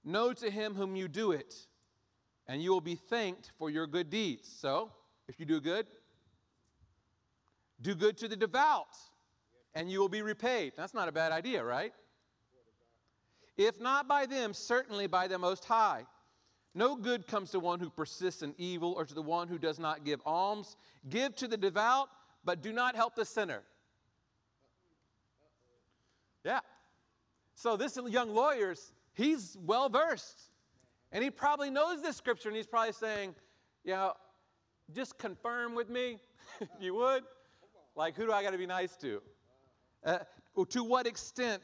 know 0.04 0.32
to 0.32 0.50
him 0.50 0.74
whom 0.74 0.96
you 0.96 1.06
do 1.06 1.32
it, 1.32 1.54
and 2.46 2.62
you 2.62 2.72
will 2.72 2.80
be 2.80 2.94
thanked 2.94 3.52
for 3.58 3.68
your 3.68 3.86
good 3.86 4.08
deeds. 4.08 4.48
So, 4.48 4.90
if 5.28 5.38
you 5.38 5.44
do 5.44 5.60
good, 5.60 5.86
do 7.82 7.94
good 7.94 8.16
to 8.18 8.28
the 8.28 8.36
devout, 8.36 8.96
and 9.74 9.90
you 9.90 10.00
will 10.00 10.08
be 10.08 10.22
repaid. 10.22 10.72
That's 10.76 10.94
not 10.94 11.08
a 11.08 11.12
bad 11.12 11.32
idea, 11.32 11.62
right? 11.62 11.92
If 13.56 13.80
not 13.80 14.08
by 14.08 14.26
them, 14.26 14.54
certainly 14.54 15.06
by 15.06 15.28
the 15.28 15.38
Most 15.38 15.64
High. 15.64 16.06
No 16.74 16.96
good 16.96 17.26
comes 17.26 17.50
to 17.50 17.60
one 17.60 17.80
who 17.80 17.90
persists 17.90 18.42
in 18.42 18.54
evil 18.56 18.94
or 18.96 19.04
to 19.04 19.14
the 19.14 19.22
one 19.22 19.48
who 19.48 19.58
does 19.58 19.78
not 19.78 20.04
give 20.04 20.20
alms. 20.24 20.76
Give 21.10 21.36
to 21.36 21.46
the 21.46 21.58
devout, 21.58 22.08
but 22.44 22.62
do 22.62 22.72
not 22.72 22.96
help 22.96 23.14
the 23.14 23.26
sinner. 23.26 23.62
Yeah. 26.44 26.60
So 27.54 27.76
this 27.76 27.98
young 28.08 28.34
lawyer's, 28.34 28.94
he's 29.12 29.56
well 29.60 29.90
versed. 29.90 30.48
And 31.12 31.22
he 31.22 31.30
probably 31.30 31.68
knows 31.68 32.00
this 32.00 32.16
scripture, 32.16 32.48
and 32.48 32.56
he's 32.56 32.66
probably 32.66 32.94
saying, 32.94 33.34
know, 33.84 34.14
just 34.94 35.18
confirm 35.18 35.74
with 35.74 35.90
me, 35.90 36.18
if 36.60 36.68
you 36.80 36.94
would. 36.94 37.22
Like, 37.94 38.16
who 38.16 38.26
do 38.26 38.32
I 38.32 38.42
got 38.42 38.50
to 38.50 38.58
be 38.58 38.66
nice 38.66 38.96
to? 38.96 39.22
Uh, 40.04 40.18
to 40.70 40.84
what 40.84 41.06
extent? 41.06 41.62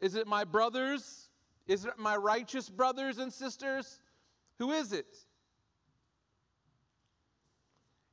Is 0.00 0.14
it 0.14 0.26
my 0.26 0.44
brothers? 0.44 1.28
Is 1.66 1.84
it 1.84 1.98
my 1.98 2.16
righteous 2.16 2.68
brothers 2.68 3.18
and 3.18 3.32
sisters? 3.32 4.00
Who 4.58 4.72
is 4.72 4.92
it? 4.92 5.16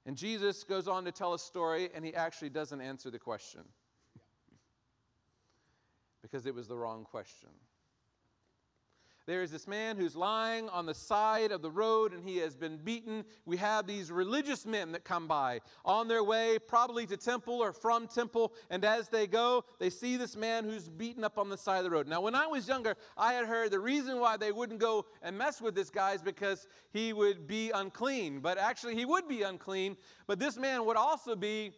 And 0.06 0.18
Jesus 0.18 0.64
goes 0.64 0.88
on 0.88 1.06
to 1.06 1.12
tell 1.12 1.34
a 1.34 1.40
story, 1.40 1.90
and 1.94 2.04
he 2.04 2.14
actually 2.16 2.50
doesn't 2.50 2.82
answer 2.82 3.12
the 3.12 3.20
question 3.20 3.62
because 6.22 6.46
it 6.46 6.56
was 6.56 6.68
the 6.68 6.76
wrong 6.76 7.04
question. 7.04 7.50
There 9.32 9.42
is 9.42 9.50
this 9.50 9.66
man 9.66 9.96
who's 9.96 10.14
lying 10.14 10.68
on 10.68 10.86
the 10.86 10.94
side 10.94 11.54
of 11.54 11.62
the 11.62 11.72
road 11.72 12.12
and 12.12 12.28
he 12.28 12.36
has 12.40 12.54
been 12.54 12.76
beaten. 12.76 13.24
We 13.46 13.56
have 13.56 13.88
these 13.88 14.12
religious 14.12 14.66
men 14.66 14.92
that 14.92 15.06
come 15.06 15.26
by 15.26 15.62
on 15.86 16.10
their 16.10 16.22
way, 16.22 16.60
probably 16.60 17.06
to 17.06 17.16
temple 17.16 17.64
or 17.64 17.72
from 17.72 18.08
temple. 18.08 18.52
And 18.70 18.84
as 18.84 19.08
they 19.08 19.28
go, 19.28 19.64
they 19.80 19.90
see 19.90 20.18
this 20.18 20.36
man 20.36 20.66
who's 20.66 20.90
beaten 20.90 21.24
up 21.24 21.38
on 21.38 21.48
the 21.48 21.58
side 21.58 21.78
of 21.78 21.86
the 21.86 21.92
road. 21.92 22.10
Now, 22.10 22.20
when 22.20 22.36
I 22.36 22.46
was 22.46 22.68
younger, 22.68 22.98
I 23.18 23.32
had 23.32 23.46
heard 23.46 23.72
the 23.72 23.80
reason 23.80 24.20
why 24.20 24.36
they 24.36 24.52
wouldn't 24.52 24.80
go 24.80 25.06
and 25.22 25.38
mess 25.38 25.62
with 25.62 25.76
this 25.76 25.90
guy 25.90 26.12
is 26.12 26.22
because 26.22 26.68
he 26.92 27.14
would 27.14 27.48
be 27.48 27.72
unclean. 27.72 28.42
But 28.42 28.58
actually, 28.58 28.96
he 28.96 29.06
would 29.06 29.30
be 29.30 29.44
unclean. 29.44 29.96
But 30.28 30.40
this 30.40 30.58
man 30.58 30.86
would 30.86 30.98
also 30.98 31.38
be 31.38 31.72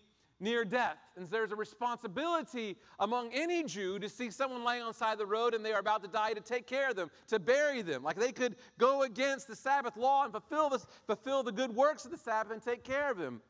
near 0.43 0.65
death. 0.65 0.97
And 1.15 1.27
there's 1.29 1.51
a 1.51 1.55
responsibility 1.55 2.75
among 2.99 3.31
any 3.33 3.63
Jew 3.63 3.97
to 3.99 4.09
see 4.09 4.29
someone 4.29 4.63
laying 4.63 4.81
on 4.81 4.89
the 4.89 4.93
side 4.93 5.13
of 5.13 5.19
the 5.19 5.25
road 5.25 5.53
and 5.53 5.65
they 5.65 5.71
are 5.71 5.79
about 5.79 6.03
to 6.03 6.09
die 6.09 6.33
to 6.33 6.41
take 6.41 6.67
care 6.67 6.89
of 6.89 6.95
them, 6.95 7.09
to 7.29 7.39
bury 7.39 7.81
them. 7.81 8.03
Like 8.03 8.17
they 8.17 8.33
could 8.33 8.57
go 8.77 9.03
against 9.03 9.47
the 9.47 9.55
Sabbath 9.55 9.95
law 9.95 10.25
and 10.25 10.31
fulfill, 10.31 10.77
fulfill 11.07 11.43
the 11.43 11.51
good 11.51 11.73
works 11.73 12.03
of 12.05 12.11
the 12.11 12.17
Sabbath 12.17 12.51
and 12.51 12.61
take 12.61 12.83
care 12.83 13.09
of 13.09 13.17
him. 13.17 13.41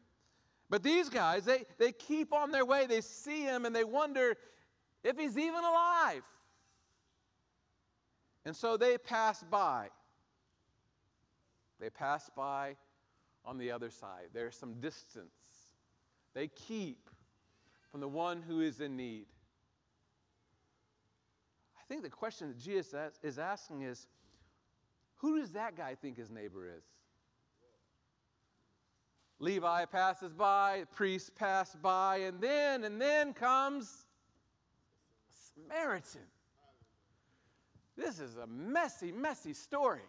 But 0.70 0.84
these 0.84 1.10
guys, 1.10 1.46
they, 1.46 1.66
they 1.80 1.92
keep 1.92 2.32
on 2.32 2.52
their 2.52 2.66
way. 2.66 2.86
They 2.86 3.02
see 3.02 3.42
him 3.42 3.66
and 3.66 3.76
they 3.76 3.84
wonder 3.84 4.36
if 5.04 5.18
he's 5.18 5.38
even 5.38 5.64
alive. 5.64 6.22
And 8.46 8.56
so 8.56 8.78
they 8.78 8.98
pass 8.98 9.44
by. 9.44 9.90
They 11.80 11.90
pass 11.90 12.30
by 12.36 12.76
on 13.46 13.58
the 13.58 13.72
other 13.72 13.90
side. 13.90 14.28
There's 14.34 14.56
some 14.56 14.76
distance 14.80 15.43
they 16.34 16.48
keep 16.48 17.10
from 17.92 18.02
the 18.02 18.08
one 18.08 18.42
who 18.42 18.62
is 18.62 18.82
in 18.82 18.96
need. 18.96 19.26
I 21.80 21.84
think 21.88 22.02
the 22.02 22.10
question 22.10 22.48
that 22.48 22.58
Jesus 22.58 23.20
is 23.22 23.38
asking 23.38 23.84
is 23.84 24.08
who 25.18 25.40
does 25.40 25.52
that 25.52 25.78
guy 25.78 25.96
think 25.96 26.18
his 26.18 26.30
neighbor 26.30 26.68
is? 26.68 26.84
Levi 29.40 29.86
passes 29.86 30.34
by, 30.34 30.84
priests 30.96 31.30
pass 31.30 31.76
by, 31.76 32.18
and 32.18 32.40
then, 32.40 32.84
and 32.84 33.00
then 33.00 33.34
comes 33.34 34.06
Samaritan. 35.54 36.22
This 37.98 38.20
is 38.20 38.38
a 38.38 38.48
messy, 38.48 39.12
messy 39.12 39.54
story. 39.54 40.02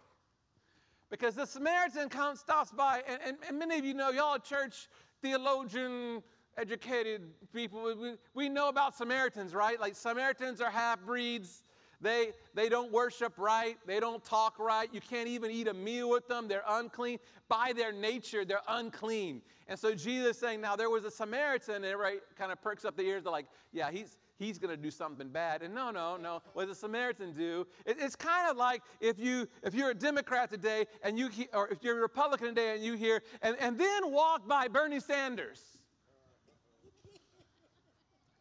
Because 1.09 1.35
the 1.35 1.45
Samaritan 1.45 2.09
comes, 2.09 2.39
stops 2.39 2.71
by, 2.71 3.03
and, 3.07 3.19
and, 3.25 3.37
and 3.47 3.59
many 3.59 3.77
of 3.77 3.85
you 3.85 3.93
know, 3.93 4.09
y'all 4.09 4.35
at 4.35 4.43
church, 4.43 4.87
theologian, 5.25 6.21
educated 6.55 7.21
people, 7.51 7.83
we, 7.99 8.13
we 8.35 8.47
know 8.47 8.69
about 8.69 8.95
Samaritans, 8.95 9.55
right? 9.55 9.79
Like 9.79 9.95
Samaritans 9.95 10.61
are 10.61 10.69
half 10.69 11.03
breeds. 11.03 11.63
They, 11.99 12.29
they 12.53 12.69
don't 12.69 12.91
worship 12.91 13.33
right. 13.37 13.75
They 13.87 13.99
don't 13.99 14.23
talk 14.23 14.59
right. 14.59 14.87
You 14.93 15.01
can't 15.01 15.27
even 15.27 15.49
eat 15.49 15.67
a 15.67 15.73
meal 15.73 16.11
with 16.11 16.27
them. 16.27 16.47
They're 16.47 16.63
unclean. 16.67 17.17
By 17.47 17.73
their 17.75 17.91
nature, 17.91 18.45
they're 18.45 18.61
unclean. 18.67 19.41
And 19.67 19.79
so 19.79 19.95
Jesus 19.95 20.35
is 20.35 20.37
saying, 20.37 20.61
now 20.61 20.75
there 20.75 20.91
was 20.91 21.05
a 21.05 21.11
Samaritan, 21.11 21.75
and 21.75 21.85
everybody 21.85 22.17
kind 22.37 22.51
of 22.51 22.61
perks 22.61 22.85
up 22.85 22.95
the 22.95 23.03
ears. 23.03 23.23
They're 23.23 23.31
like, 23.31 23.47
yeah, 23.73 23.89
he's, 23.89 24.17
he's 24.37 24.57
going 24.57 24.75
to 24.75 24.81
do 24.81 24.91
something 24.91 25.29
bad. 25.29 25.61
And 25.61 25.73
no, 25.73 25.91
no, 25.91 26.17
no. 26.17 26.41
What 26.53 26.67
does 26.67 26.77
a 26.77 26.79
Samaritan 26.79 27.33
do? 27.33 27.65
It, 27.85 27.97
it's 27.99 28.15
kind 28.15 28.49
of 28.49 28.57
like 28.57 28.81
if, 28.99 29.19
you, 29.19 29.47
if 29.63 29.73
you're 29.73 29.91
a 29.91 29.95
Democrat 29.95 30.49
today, 30.49 30.85
and 31.03 31.17
you 31.17 31.29
or 31.53 31.69
if 31.69 31.83
you're 31.83 31.97
a 31.97 32.01
Republican 32.01 32.49
today, 32.49 32.75
and 32.75 32.83
you 32.83 32.93
hear, 32.93 33.21
and, 33.41 33.55
and 33.59 33.77
then 33.77 34.11
walk 34.11 34.47
by 34.47 34.67
Bernie 34.67 34.99
Sanders. 34.99 35.61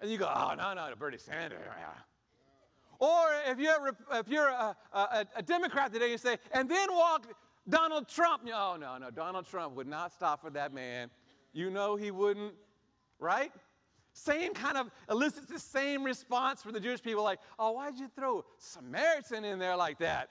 And 0.01 0.11
you 0.11 0.19
go, 0.19 0.27
oh, 0.27 0.55
no, 0.55 0.75
no, 0.75 0.93
Bernie 0.99 1.17
Sanders. 1.17 1.61
Or 2.99 3.29
if 3.47 3.59
you're, 3.59 3.97
if 4.13 4.29
you're 4.29 4.49
a, 4.49 4.77
a, 4.93 5.27
a 5.37 5.43
Democrat 5.43 5.93
today, 5.93 6.11
you 6.11 6.19
say, 6.19 6.37
and 6.53 6.69
then 6.69 6.93
walk 6.93 7.27
Donald 7.69 8.09
Trump. 8.09 8.43
Oh, 8.53 8.77
no, 8.79 8.99
no, 8.99 9.11
Donald 9.11 9.47
Trump 9.47 9.75
would 9.77 9.87
not 9.87 10.13
stop 10.13 10.43
for 10.43 10.51
that 10.51 10.75
man. 10.75 11.11
You 11.53 11.71
know 11.71 11.97
he 11.97 12.11
wouldn't, 12.11 12.55
right? 13.19 13.53
Same 14.17 14.55
kind 14.55 14.79
of 14.79 14.91
elicits 15.11 15.49
the 15.49 15.59
same 15.59 16.05
response 16.05 16.63
from 16.63 16.73
the 16.73 16.81
Jewish 16.81 17.03
people 17.03 17.25
like, 17.25 17.41
oh, 17.59 17.73
why'd 17.73 17.99
you 17.99 18.09
throw 18.15 18.45
Samaritan 18.59 19.45
in 19.45 19.59
there 19.59 19.77
like 19.77 19.99
that? 19.99 20.31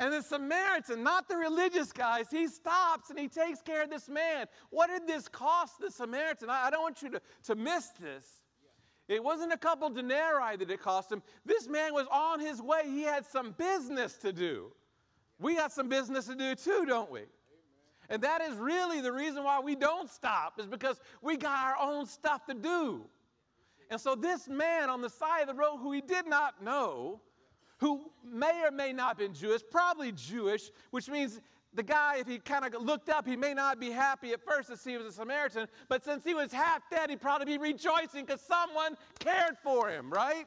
And 0.00 0.12
the 0.12 0.20
Samaritan, 0.20 1.04
not 1.04 1.28
the 1.28 1.36
religious 1.36 1.92
guys, 1.92 2.26
he 2.28 2.48
stops 2.48 3.08
and 3.08 3.18
he 3.18 3.28
takes 3.28 3.62
care 3.62 3.84
of 3.84 3.90
this 3.90 4.08
man. 4.08 4.46
What 4.70 4.88
did 4.88 5.06
this 5.06 5.28
cost 5.28 5.78
the 5.78 5.90
Samaritan? 5.90 6.50
I, 6.50 6.66
I 6.66 6.70
don't 6.70 6.82
want 6.82 7.02
you 7.02 7.10
to, 7.10 7.22
to 7.44 7.54
miss 7.54 7.88
this. 8.00 8.26
It 9.06 9.22
wasn't 9.22 9.52
a 9.52 9.58
couple 9.58 9.88
denarii 9.90 10.56
that 10.56 10.70
it 10.70 10.80
cost 10.80 11.12
him. 11.12 11.22
This 11.46 11.68
man 11.68 11.94
was 11.94 12.06
on 12.10 12.40
his 12.40 12.60
way. 12.60 12.82
He 12.84 13.02
had 13.02 13.24
some 13.24 13.52
business 13.52 14.14
to 14.18 14.32
do. 14.32 14.72
We 15.38 15.54
got 15.54 15.70
some 15.70 15.88
business 15.88 16.26
to 16.26 16.34
do 16.34 16.56
too, 16.56 16.84
don't 16.84 17.10
we? 17.10 17.22
And 18.08 18.22
that 18.22 18.40
is 18.40 18.56
really 18.56 19.00
the 19.00 19.12
reason 19.12 19.44
why 19.44 19.60
we 19.60 19.76
don't 19.76 20.10
stop, 20.10 20.58
is 20.58 20.66
because 20.66 21.00
we 21.22 21.36
got 21.36 21.58
our 21.58 21.76
own 21.80 22.06
stuff 22.06 22.44
to 22.46 22.54
do. 22.54 23.04
And 23.90 24.00
so 24.00 24.14
this 24.14 24.48
man 24.48 24.88
on 24.88 25.02
the 25.02 25.10
side 25.10 25.42
of 25.42 25.48
the 25.48 25.54
road 25.54 25.78
who 25.78 25.92
he 25.92 26.00
did 26.00 26.26
not 26.26 26.62
know, 26.62 27.20
who 27.78 28.10
may 28.24 28.62
or 28.64 28.70
may 28.70 28.92
not 28.92 29.08
have 29.08 29.18
been 29.18 29.34
Jewish, 29.34 29.62
probably 29.68 30.12
Jewish, 30.12 30.70
which 30.90 31.08
means 31.08 31.40
the 31.74 31.82
guy, 31.82 32.16
if 32.18 32.26
he 32.26 32.38
kind 32.38 32.64
of 32.64 32.82
looked 32.82 33.08
up, 33.08 33.26
he 33.26 33.36
may 33.36 33.54
not 33.54 33.78
be 33.80 33.90
happy 33.90 34.32
at 34.32 34.44
first 34.44 34.68
to 34.70 34.76
see 34.76 34.92
he 34.92 34.96
was 34.96 35.06
a 35.06 35.12
Samaritan, 35.12 35.68
but 35.88 36.04
since 36.04 36.24
he 36.24 36.34
was 36.34 36.52
half 36.52 36.82
dead, 36.90 37.10
he'd 37.10 37.20
probably 37.20 37.46
be 37.46 37.58
rejoicing 37.58 38.24
because 38.24 38.40
someone 38.40 38.96
cared 39.18 39.56
for 39.62 39.88
him, 39.88 40.10
right? 40.10 40.46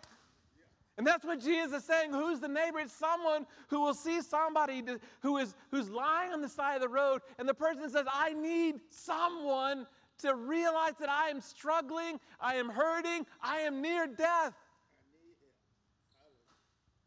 And 0.98 1.08
that's 1.08 1.26
what 1.26 1.40
Jesus 1.40 1.74
is 1.82 1.84
saying. 1.86 2.12
Who's 2.14 2.40
the 2.40 2.48
neighbor? 2.48 2.80
It's 2.80 2.94
someone 2.94 3.48
who 3.68 3.82
will 3.82 3.96
see 3.96 4.22
somebody 4.22 4.84
who 5.22 5.38
is 5.38 5.56
who's 5.72 5.90
lying 5.90 6.34
on 6.34 6.42
the 6.42 6.50
side 6.50 6.76
of 6.76 6.82
the 6.82 6.90
road, 6.90 7.22
and 7.40 7.50
the 7.50 7.54
person 7.54 7.90
says, 7.90 8.06
I 8.14 8.34
need 8.34 8.76
someone 8.90 9.88
to 10.20 10.36
realize 10.36 10.94
that 11.00 11.10
I 11.10 11.30
am 11.30 11.42
struggling, 11.42 12.20
I 12.40 12.56
am 12.56 12.70
hurting, 12.70 13.26
I 13.42 13.60
am 13.60 13.82
near 13.82 14.08
death. 14.08 14.54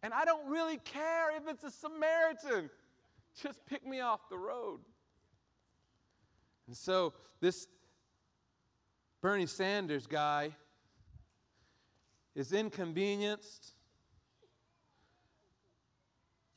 And 0.02 0.12
I 0.12 0.24
don't 0.24 0.48
really 0.48 0.78
care 0.78 1.36
if 1.36 1.48
it's 1.48 1.64
a 1.64 1.70
Samaritan. 1.70 2.70
Just 3.42 3.64
pick 3.66 3.86
me 3.86 4.00
off 4.00 4.28
the 4.28 4.38
road. 4.38 4.80
And 6.66 6.76
so 6.76 7.12
this 7.40 7.66
Bernie 9.20 9.46
Sanders 9.46 10.06
guy 10.06 10.54
is 12.34 12.52
inconvenienced 12.52 13.72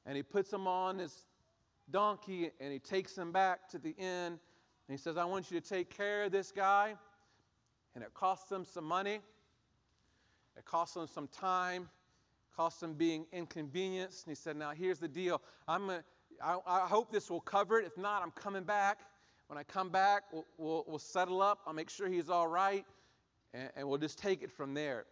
and 0.05 0.15
he 0.15 0.23
puts 0.23 0.51
him 0.51 0.67
on 0.67 0.97
his 0.97 1.25
donkey 1.89 2.51
and 2.59 2.73
he 2.73 2.79
takes 2.79 3.17
him 3.17 3.31
back 3.31 3.69
to 3.69 3.77
the 3.77 3.91
inn 3.91 4.39
he 4.91 4.97
says, 4.97 5.17
I 5.17 5.25
want 5.25 5.51
you 5.51 5.59
to 5.59 5.67
take 5.67 5.95
care 5.95 6.23
of 6.23 6.31
this 6.31 6.51
guy. 6.51 6.95
And 7.95 8.03
it 8.03 8.13
costs 8.13 8.51
him 8.51 8.65
some 8.65 8.85
money, 8.85 9.19
it 10.55 10.65
costs 10.65 10.95
him 10.95 11.07
some 11.07 11.27
time, 11.27 11.83
it 11.83 12.55
costs 12.55 12.81
him 12.81 12.93
being 12.93 13.25
inconvenienced. 13.33 14.25
And 14.25 14.31
he 14.31 14.35
said, 14.35 14.55
Now 14.55 14.71
here's 14.71 14.99
the 14.99 15.07
deal. 15.07 15.41
I'm 15.67 15.87
gonna, 15.87 16.03
I, 16.43 16.57
I 16.65 16.79
hope 16.87 17.11
this 17.11 17.29
will 17.29 17.41
cover 17.41 17.79
it. 17.79 17.85
If 17.85 17.97
not, 17.97 18.21
I'm 18.21 18.31
coming 18.31 18.63
back. 18.63 18.99
When 19.47 19.57
I 19.57 19.63
come 19.63 19.89
back, 19.89 20.23
we'll, 20.31 20.45
we'll, 20.57 20.85
we'll 20.87 20.99
settle 20.99 21.41
up. 21.41 21.59
I'll 21.65 21.73
make 21.73 21.89
sure 21.89 22.07
he's 22.07 22.29
all 22.29 22.47
right, 22.47 22.85
and, 23.53 23.69
and 23.75 23.89
we'll 23.89 23.97
just 23.97 24.19
take 24.19 24.43
it 24.43 24.51
from 24.51 24.75
there. 24.75 25.05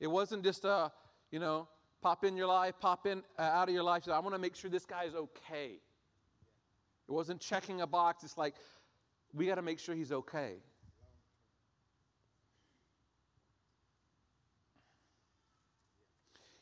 It 0.00 0.06
wasn't 0.06 0.42
just 0.42 0.64
a, 0.64 0.90
you 1.30 1.38
know, 1.38 1.68
pop 2.00 2.24
in 2.24 2.36
your 2.36 2.46
life, 2.46 2.74
pop 2.80 3.06
in 3.06 3.22
uh, 3.38 3.42
out 3.42 3.68
of 3.68 3.74
your 3.74 3.84
life. 3.84 4.08
I 4.08 4.18
want 4.18 4.34
to 4.34 4.38
make 4.38 4.56
sure 4.56 4.70
this 4.70 4.86
guy 4.86 5.04
is 5.04 5.14
okay. 5.14 5.78
It 7.08 7.12
wasn't 7.12 7.40
checking 7.40 7.80
a 7.80 7.86
box. 7.86 8.24
It's 8.24 8.38
like, 8.38 8.54
we 9.34 9.46
got 9.46 9.56
to 9.56 9.62
make 9.62 9.78
sure 9.78 9.94
he's 9.94 10.12
okay. 10.12 10.56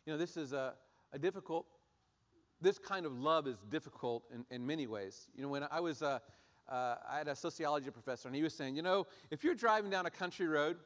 You 0.07 0.15
know, 0.15 0.19
this 0.19 0.37
is 0.37 0.53
a, 0.53 0.75
a 1.13 1.19
difficult, 1.19 1.67
this 2.61 2.79
kind 2.79 3.07
of 3.07 3.13
love 3.13 3.47
is 3.47 3.57
difficult 3.69 4.25
in, 4.35 4.45
in 4.51 4.67
many 4.67 4.87
ways. 4.87 5.29
You 5.37 5.43
know, 5.43 5.49
when 5.49 5.65
I 5.71 5.81
was, 5.81 6.03
uh, 6.03 6.19
uh, 6.69 6.97
I 7.09 7.19
had 7.19 7.29
a 7.29 7.37
sociology 7.37 7.91
professor, 7.91 8.29
and 8.29 8.35
he 8.35 8.43
was 8.43 8.55
saying, 8.55 8.77
you 8.77 8.83
know, 8.83 9.07
if 9.31 9.45
you're 9.45 9.55
driving 9.55 9.91
down 9.91 10.07
a 10.07 10.11
country 10.11 10.47
road, 10.47 10.79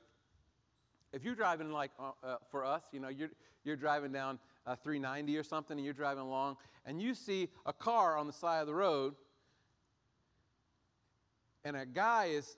if 1.13 1.25
you're 1.25 1.37
driving 1.37 1.71
like 1.71 1.93
uh, 1.99 2.11
uh 2.25 2.37
for 2.51 2.65
us, 2.65 2.83
you 2.93 2.99
know, 2.99 3.09
you're, 3.09 3.31
you're 3.65 3.77
driving 3.77 4.11
down 4.11 4.39
uh, 4.67 4.75
390 4.75 5.39
or 5.39 5.43
something, 5.43 5.77
and 5.77 5.85
you're 5.85 5.95
driving 5.95 6.25
along, 6.25 6.57
and 6.85 7.01
you 7.01 7.15
see 7.15 7.49
a 7.67 7.73
car 7.73 8.19
on 8.19 8.27
the 8.27 8.33
side 8.33 8.61
of 8.61 8.67
the 8.67 8.75
road, 8.75 9.15
and 11.65 11.77
a 11.77 11.87
guy 11.87 12.27
is 12.27 12.57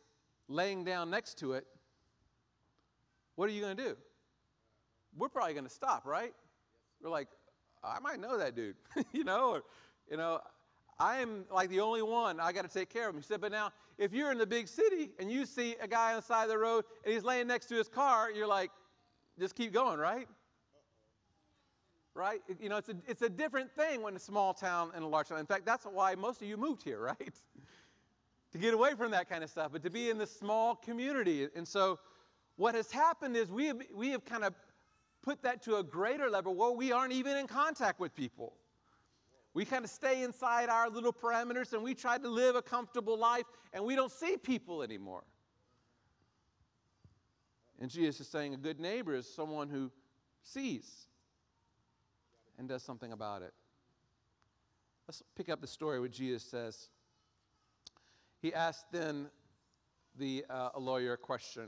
laying 0.49 0.85
down 0.85 1.11
next 1.11 1.39
to 1.39 1.53
it, 1.53 1.67
what 3.37 3.49
are 3.49 3.53
you 3.53 3.61
going 3.61 3.77
to 3.77 3.83
do? 3.83 3.97
We're 5.17 5.29
probably 5.29 5.55
going 5.55 5.65
to 5.65 5.71
stop, 5.71 6.05
right? 6.05 6.35
We're 7.03 7.11
like, 7.11 7.29
I 7.85 8.01
might 8.01 8.21
know 8.21 8.39
that 8.39 8.57
dude, 8.57 8.77
you 9.13 9.25
know, 9.25 9.51
or, 9.51 9.63
you 10.11 10.17
know, 10.17 10.41
I 10.99 11.19
am 11.19 11.45
like 11.53 11.69
the 11.69 11.81
only 11.81 12.03
one. 12.03 12.41
I 12.41 12.53
got 12.53 12.63
to 12.63 12.73
take 12.73 12.89
care 12.89 13.09
of 13.09 13.15
him. 13.15 13.21
He 13.21 13.27
said, 13.27 13.41
but 13.41 13.53
now, 13.53 13.71
if 13.99 14.13
you're 14.13 14.33
in 14.33 14.39
the 14.39 14.47
big 14.47 14.67
city 14.67 15.11
and 15.19 15.31
you 15.31 15.45
see 15.45 15.77
a 15.81 15.87
guy 15.87 16.11
on 16.11 16.17
the 16.17 16.23
side 16.23 16.45
of 16.45 16.49
the 16.49 16.59
road 16.59 16.85
and 17.05 17.13
he's 17.13 17.23
laying 17.23 17.47
next 17.47 17.67
to 17.67 17.75
his 17.75 17.89
car, 17.89 18.31
you're 18.31 18.47
like, 18.47 18.71
just 19.39 19.55
keep 19.55 19.73
going, 19.73 19.99
right? 19.99 20.27
right? 22.17 22.41
You 22.61 22.69
know, 22.69 22.79
it's 22.79 22.89
a, 22.89 22.97
it's 23.07 23.23
a 23.23 23.29
different 23.29 23.71
thing 23.71 24.03
when 24.03 24.17
a 24.17 24.19
small 24.19 24.55
town 24.55 24.91
and 24.95 25.05
a 25.05 25.07
large 25.07 25.29
town. 25.29 25.39
In 25.39 25.47
fact, 25.47 25.67
that's 25.67 25.85
why 25.85 26.15
most 26.15 26.41
of 26.41 26.49
you 26.49 26.57
moved 26.57 26.83
here, 26.83 27.01
right? 27.21 27.35
To 28.57 28.63
get 28.63 28.73
away 28.73 28.95
from 28.95 29.11
that 29.11 29.29
kind 29.29 29.45
of 29.45 29.51
stuff, 29.51 29.71
but 29.73 29.83
to 29.83 29.91
be 29.91 30.09
in 30.09 30.17
this 30.17 30.35
small 30.35 30.75
community. 30.75 31.47
And 31.55 31.69
so 31.69 31.99
what 32.57 32.75
has 32.75 32.91
happened 32.91 33.37
is 33.37 33.51
we 33.51 33.67
have, 33.67 33.83
we 33.95 34.11
have 34.11 34.25
kind 34.25 34.45
of 34.45 34.55
put 35.23 35.43
that 35.43 35.63
to 35.65 35.77
a 35.77 35.83
greater 35.83 36.31
level 36.31 36.55
where 36.55 36.71
we 36.71 36.91
aren't 36.91 37.13
even 37.13 37.37
in 37.37 37.47
contact 37.47 38.01
with 38.01 38.15
people. 38.15 38.55
We 39.53 39.67
kind 39.67 39.85
of 39.85 39.91
stay 39.91 40.23
inside 40.23 40.71
our 40.71 40.89
little 40.89 41.13
parameters 41.13 41.75
and 41.75 41.83
we 41.83 41.95
try 41.95 42.17
to 42.17 42.29
live 42.29 42.57
a 42.57 42.63
comfortable 42.63 43.19
life 43.19 43.45
and 43.75 43.85
we 43.85 43.95
don't 43.95 44.13
see 44.13 44.37
people 44.39 44.83
anymore. 44.83 45.25
And 47.79 47.91
Jesus 47.91 48.21
is 48.21 48.29
saying 48.29 48.55
a 48.55 48.59
good 48.59 48.81
neighbor 48.81 49.15
is 49.15 49.29
someone 49.29 49.69
who 49.69 49.91
sees 50.43 51.09
and 52.59 52.67
does 52.67 52.83
something 52.83 53.13
about 53.13 53.43
it. 53.43 53.53
Let's 55.07 55.23
pick 55.37 55.51
up 55.51 55.61
the 55.61 55.67
story 55.67 56.01
where 56.01 56.09
Jesus 56.09 56.43
says, 56.43 56.89
He 58.47 58.55
asked 58.55 58.93
then 58.93 59.27
the 60.17 60.45
uh, 60.49 60.69
a 60.77 60.79
lawyer 60.79 61.15
a 61.15 61.17
question. 61.17 61.67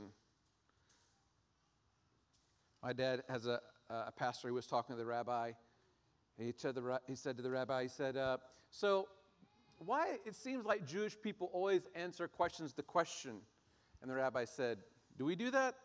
My 2.81 2.93
dad 2.93 3.21
has 3.27 3.47
a, 3.47 3.59
a 3.89 4.13
pastor, 4.13 4.47
he 4.47 4.53
was 4.53 4.65
talking 4.65 4.95
to 4.95 4.97
the 4.97 5.05
rabbi. 5.05 5.51
He, 6.37 6.53
said, 6.55 6.75
the, 6.75 7.01
he 7.05 7.15
said 7.15 7.35
to 7.35 7.43
the 7.43 7.49
rabbi, 7.49 7.83
he 7.83 7.89
said, 7.89 8.15
uh, 8.15 8.37
So, 8.69 9.09
why 9.79 10.19
it 10.25 10.37
seems 10.37 10.65
like 10.65 10.87
Jewish 10.87 11.17
people 11.21 11.49
always 11.51 11.81
answer 11.95 12.29
questions 12.29 12.71
the 12.71 12.83
question? 12.83 13.41
And 14.01 14.09
the 14.09 14.15
rabbi 14.15 14.45
said, 14.45 14.77
Do 15.17 15.25
we 15.25 15.35
do 15.35 15.51
that? 15.51 15.75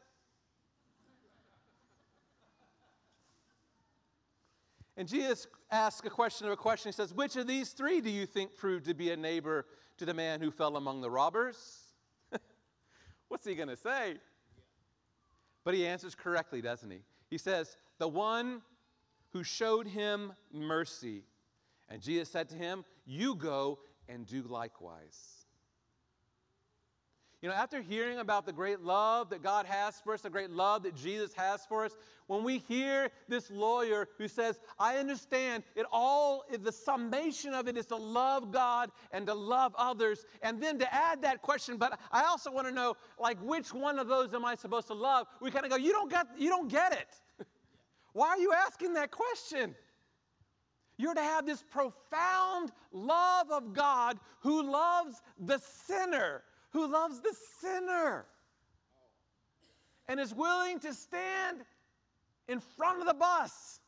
And 4.97 5.09
Jesus 5.09 5.47
asks 5.71 6.07
a 6.07 6.11
question 6.11 6.47
of 6.47 6.53
a 6.53 6.57
question. 6.57 6.89
He 6.89 6.93
says, 6.93 7.13
Which 7.13 7.37
of 7.37 7.47
these 7.47 7.71
three 7.71 8.01
do 8.01 8.11
you 8.11 8.27
think 8.27 8.57
proved 8.57 8.85
to 8.87 8.95
be 8.95 9.11
a 9.11 9.17
neighbor 9.17 9.67
to 9.99 10.05
the 10.05 10.15
man 10.15 10.41
who 10.41 10.51
fell 10.51 10.77
among 10.77 11.01
the 11.01 11.11
robbers? 11.11 11.79
What's 13.29 13.47
he 13.47 13.55
going 13.55 13.69
to 13.69 13.77
say? 13.77 14.17
But 15.65 15.75
he 15.75 15.87
answers 15.87 16.15
correctly, 16.15 16.61
doesn't 16.61 16.91
he? 16.91 17.01
He 17.29 17.39
says, 17.39 17.77
The 17.99 18.09
one 18.09 18.63
who 19.33 19.43
showed 19.43 19.87
him 19.87 20.33
mercy. 20.53 21.25
And 21.89 22.01
Jesus 22.01 22.31
said 22.31 22.49
to 22.51 22.55
him, 22.55 22.85
You 23.05 23.35
go 23.35 23.81
and 24.09 24.27
do 24.27 24.43
likewise. 24.43 25.44
You 27.45 27.51
know, 27.51 27.57
after 27.57 27.83
hearing 27.83 28.21
about 28.21 28.47
the 28.47 28.55
great 28.55 28.81
love 28.81 29.29
that 29.29 29.43
God 29.43 29.67
has 29.67 30.01
for 30.01 30.15
us, 30.15 30.23
the 30.23 30.31
great 30.31 30.49
love 30.49 30.83
that 30.85 30.97
Jesus 30.97 31.35
has 31.35 31.67
for 31.67 31.85
us, 31.85 31.95
when 32.27 32.43
we 32.43 32.57
hear 32.57 33.11
this 33.29 33.51
lawyer 33.51 34.09
who 34.17 34.29
says, 34.29 34.59
I 34.79 34.97
understand 34.97 35.63
it 35.77 35.85
all, 35.93 36.47
the 36.51 36.73
summation 36.73 37.53
of 37.53 37.69
it 37.69 37.77
is 37.77 37.85
to 37.89 37.97
love 37.97 38.51
God 38.51 38.91
and 39.13 39.27
to 39.27 39.35
love 39.35 39.75
others, 39.77 40.25
and 40.41 40.59
then 40.59 40.79
to 40.79 40.95
add 40.95 41.21
that 41.21 41.43
question, 41.43 41.77
but 41.77 42.01
I 42.11 42.23
also 42.23 42.51
want 42.51 42.67
to 42.67 42.73
know, 42.73 42.97
like, 43.21 43.37
which 43.43 43.75
one 43.75 43.99
of 43.99 44.09
those 44.09 44.33
am 44.33 44.47
I 44.47 44.55
supposed 44.55 44.87
to 44.87 44.95
love? 44.95 45.27
We 45.43 45.51
kind 45.51 45.67
of 45.67 45.71
go, 45.71 45.77
you 45.77 45.93
don't 45.93 46.11
get, 46.11 46.27
you 46.39 46.49
don't 46.49 46.69
get 46.69 46.95
it. 46.95 47.45
Why 48.15 48.29
are 48.29 48.39
you 48.39 48.55
asking 48.55 48.95
that 48.95 49.11
question? 49.11 49.75
You're 50.97 51.13
to 51.13 51.21
have 51.21 51.45
this 51.45 51.63
profound 51.63 52.73
love 52.91 53.51
of 53.51 53.75
God 53.75 54.19
who 54.41 54.63
loves 54.73 55.21
the 55.39 55.59
sinner 55.59 56.43
who 56.75 56.87
loves 56.89 57.21
the 57.21 57.35
sinner 57.61 58.27
and 60.09 60.21
is 60.21 60.35
willing 60.35 60.81
to 60.81 60.93
stand 60.93 61.59
in 62.49 62.61
front 62.61 63.01
of 63.01 63.07
the 63.07 63.15
bus 63.15 63.81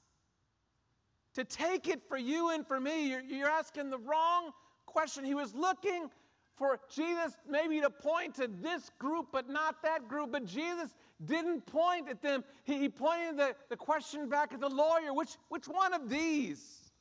to 1.35 1.45
take 1.45 1.88
it 1.88 2.00
for 2.09 2.16
you 2.16 2.50
and 2.50 2.66
for 2.66 2.81
me. 2.81 3.11
You're, 3.11 3.21
you're, 3.21 3.50
asking 3.50 3.90
the 3.90 3.99
wrong 3.99 4.52
question. 4.87 5.25
He 5.25 5.35
was 5.35 5.52
looking 5.52 6.09
for 6.55 6.78
Jesus 6.88 7.37
maybe 7.47 7.81
to 7.81 7.90
point 7.90 8.37
to 8.37 8.49
this 8.62 8.90
group, 8.99 9.26
but 9.33 9.50
not 9.50 9.83
that 9.83 10.09
group. 10.09 10.33
But 10.33 10.47
Jesus 10.47 10.95
didn't 11.25 11.66
point 11.66 12.09
at 12.09 12.23
them. 12.23 12.45
He, 12.64 12.78
he 12.78 12.89
pointed 12.89 13.37
the, 13.37 13.54
the 13.69 13.76
question 13.76 14.28
back 14.28 14.54
at 14.54 14.60
the 14.60 14.69
lawyer 14.69 15.13
which, 15.13 15.37
which 15.49 15.67
one 15.67 15.93
of 15.93 16.08
these? 16.08 16.93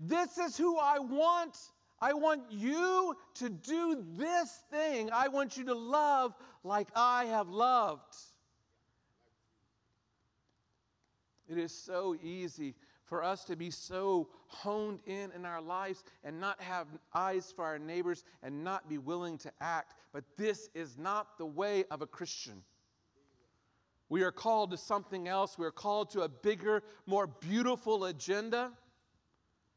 This 0.00 0.38
is 0.38 0.56
who 0.56 0.78
I 0.78 0.98
want 0.98 1.56
I 2.00 2.14
want 2.14 2.42
you 2.50 3.14
to 3.34 3.48
do 3.50 4.02
this 4.16 4.60
thing. 4.70 5.10
I 5.12 5.28
want 5.28 5.56
you 5.56 5.64
to 5.64 5.74
love 5.74 6.34
like 6.64 6.88
I 6.96 7.26
have 7.26 7.50
loved. 7.50 8.16
It 11.48 11.58
is 11.58 11.72
so 11.72 12.16
easy 12.22 12.74
for 13.04 13.24
us 13.24 13.44
to 13.44 13.56
be 13.56 13.70
so 13.70 14.28
honed 14.46 15.00
in 15.04 15.32
in 15.32 15.44
our 15.44 15.60
lives 15.60 16.04
and 16.22 16.40
not 16.40 16.60
have 16.60 16.86
eyes 17.12 17.52
for 17.54 17.64
our 17.64 17.78
neighbors 17.78 18.24
and 18.42 18.62
not 18.62 18.88
be 18.88 18.98
willing 18.98 19.36
to 19.38 19.52
act. 19.60 19.94
But 20.12 20.24
this 20.36 20.70
is 20.74 20.96
not 20.96 21.36
the 21.36 21.46
way 21.46 21.84
of 21.90 22.02
a 22.02 22.06
Christian. 22.06 22.62
We 24.08 24.22
are 24.22 24.32
called 24.32 24.70
to 24.70 24.76
something 24.76 25.28
else. 25.28 25.58
We 25.58 25.66
are 25.66 25.72
called 25.72 26.10
to 26.10 26.22
a 26.22 26.28
bigger, 26.28 26.82
more 27.06 27.26
beautiful 27.26 28.04
agenda. 28.04 28.72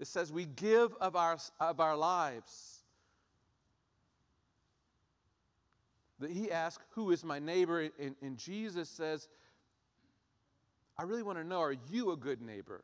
It 0.04 0.08
says 0.08 0.34
we 0.34 0.44
give 0.44 0.94
of 1.00 1.16
our, 1.16 1.38
of 1.62 1.80
our 1.80 1.96
lives. 1.96 2.84
That 6.20 6.30
he 6.30 6.52
asks, 6.52 6.84
Who 6.89 7.12
is 7.12 7.24
my 7.24 7.39
neighbor? 7.39 7.89
And, 7.98 8.13
and 8.22 8.38
Jesus 8.38 8.89
says, 8.89 9.30
I 10.98 11.04
really 11.04 11.24
want 11.24 11.38
to 11.38 11.46
know, 11.46 11.62
are 11.62 11.78
you 11.89 12.12
a 12.12 12.18
good 12.18 12.42
neighbor? 12.42 12.84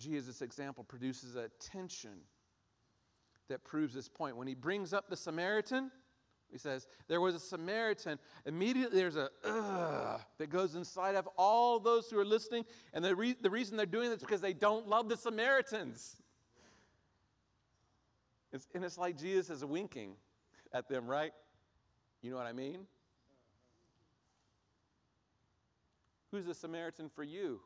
Jesus' 0.00 0.42
example 0.42 0.82
produces 0.82 1.36
a 1.36 1.48
tension 1.60 2.18
that 3.46 3.62
proves 3.62 3.94
this 3.94 4.08
point. 4.08 4.36
When 4.36 4.48
he 4.48 4.54
brings 4.54 4.92
up 4.92 5.08
the 5.08 5.16
Samaritan, 5.16 5.92
he 6.50 6.58
says, 6.58 6.86
There 7.08 7.20
was 7.20 7.34
a 7.34 7.40
Samaritan. 7.40 8.18
Immediately 8.44 8.98
there's 8.98 9.16
a 9.16 9.30
ugh 9.44 10.20
that 10.38 10.50
goes 10.50 10.74
inside 10.74 11.14
of 11.14 11.28
all 11.36 11.78
those 11.78 12.08
who 12.10 12.18
are 12.18 12.24
listening. 12.24 12.64
And 12.92 13.04
the, 13.04 13.14
re- 13.14 13.36
the 13.40 13.50
reason 13.50 13.76
they're 13.76 13.86
doing 13.86 14.10
this 14.10 14.18
is 14.18 14.24
because 14.24 14.40
they 14.40 14.52
don't 14.52 14.88
love 14.88 15.08
the 15.08 15.16
Samaritans. 15.16 16.16
It's, 18.52 18.66
and 18.74 18.84
it's 18.84 18.96
like 18.96 19.18
Jesus 19.18 19.50
is 19.50 19.64
winking 19.64 20.12
at 20.72 20.88
them, 20.88 21.06
right? 21.06 21.32
You 22.22 22.30
know 22.30 22.36
what 22.36 22.46
I 22.46 22.52
mean? 22.52 22.86
Who's 26.30 26.46
the 26.46 26.54
Samaritan 26.54 27.10
for 27.14 27.22
you? 27.22 27.60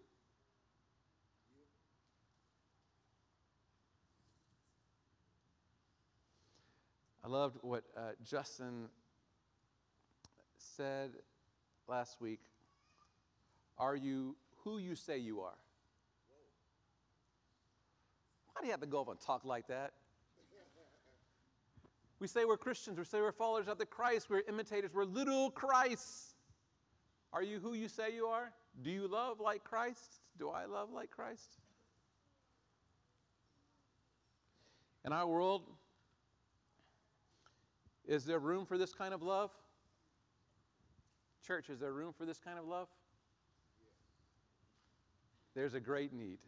I 7.23 7.29
loved 7.29 7.59
what 7.61 7.85
uh, 7.97 8.13
Justin 8.25 8.89
said 10.57 11.11
last 11.87 12.21
week. 12.21 12.41
Are 13.79 13.95
you 13.95 14.37
who 14.65 14.79
you 14.79 14.95
say 14.95 15.19
you 15.19 15.41
are? 15.41 15.59
Why 18.53 18.63
do 18.63 18.67
you 18.67 18.73
have 18.73 18.81
to 18.81 18.87
go 18.87 19.03
up 19.03 19.09
and 19.09 19.21
talk 19.21 19.45
like 19.45 19.69
that? 19.69 19.93
We 22.21 22.27
say 22.27 22.45
we're 22.45 22.59
Christians, 22.59 22.99
we 22.99 23.05
say 23.05 23.21
we're 23.21 23.33
followers 23.33 23.69
of 23.69 23.79
the 23.79 23.87
Christ, 23.87 24.29
we're 24.29 24.43
imitators, 24.47 24.91
we're 24.93 25.05
little 25.05 25.51
Christ. 25.51 26.35
Are 27.33 27.43
you 27.43 27.61
who 27.61 27.73
you 27.73 27.89
say 27.89 28.15
you 28.15 28.27
are? 28.27 28.53
Do 28.83 28.91
you 28.91 29.09
love 29.09 29.41
like 29.41 29.65
Christ? 29.65 30.21
Do 30.39 30.51
I 30.51 30.67
love 30.67 30.91
like 30.93 31.11
Christ? 31.11 31.59
In 35.07 35.13
our 35.13 35.27
world, 35.27 35.63
is 38.11 38.25
there 38.25 38.41
room 38.41 38.67
for 38.67 38.77
this 38.77 38.93
kind 38.93 39.15
of 39.15 39.23
love? 39.23 39.53
Church, 41.47 41.71
is 41.71 41.79
there 41.79 41.93
room 41.93 42.13
for 42.13 42.27
this 42.27 42.41
kind 42.41 42.59
of 42.59 42.67
love? 42.67 42.89
There's 45.55 45.75
a 45.75 45.81
great 45.81 46.13
need. 46.13 46.39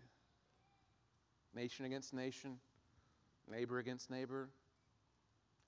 Nation 1.55 1.85
against 1.85 2.13
nation, 2.13 2.57
neighbor 3.49 3.79
against 3.79 4.11
neighbor, 4.11 4.49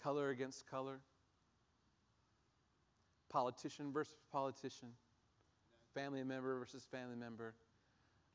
color 0.02 0.30
against 0.30 0.68
color, 0.68 0.98
politician 3.30 3.92
versus 3.92 4.16
politician, 4.33 4.88
family 5.94 6.24
member 6.24 6.59
versus 6.59 6.85
family 6.90 7.16
member. 7.16 7.54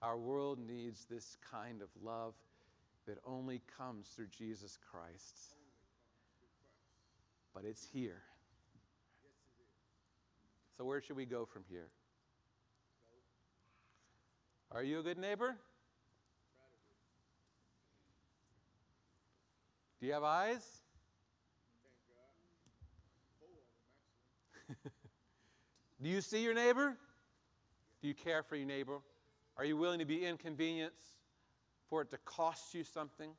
Our 0.01 0.17
world 0.17 0.59
needs 0.65 1.05
this 1.09 1.35
kind 1.51 1.81
of 1.81 1.89
love 2.01 2.35
that 3.05 3.17
only 3.25 3.61
comes 3.77 4.07
through 4.15 4.27
Jesus 4.27 4.77
Christ 4.89 5.58
but 7.53 7.65
it's 7.65 7.85
here. 7.93 8.21
So, 10.77 10.85
where 10.85 11.01
should 11.01 11.17
we 11.17 11.25
go 11.25 11.45
from 11.45 11.63
here? 11.69 11.87
Are 14.71 14.83
you 14.83 14.99
a 14.99 15.03
good 15.03 15.17
neighbor? 15.17 15.55
Do 19.99 20.07
you 20.07 20.13
have 20.13 20.23
eyes? 20.23 20.63
Do 26.01 26.07
you 26.07 26.21
see 26.21 26.41
your 26.43 26.53
neighbor? 26.53 26.95
Do 28.01 28.07
you 28.07 28.13
care 28.13 28.43
for 28.43 28.55
your 28.55 28.67
neighbor? 28.67 28.99
Are 29.57 29.65
you 29.65 29.75
willing 29.75 29.99
to 29.99 30.05
be 30.05 30.25
inconvenienced 30.25 30.95
for 31.89 32.01
it 32.01 32.11
to 32.11 32.17
cost 32.19 32.73
you 32.73 32.85
something? 32.85 33.31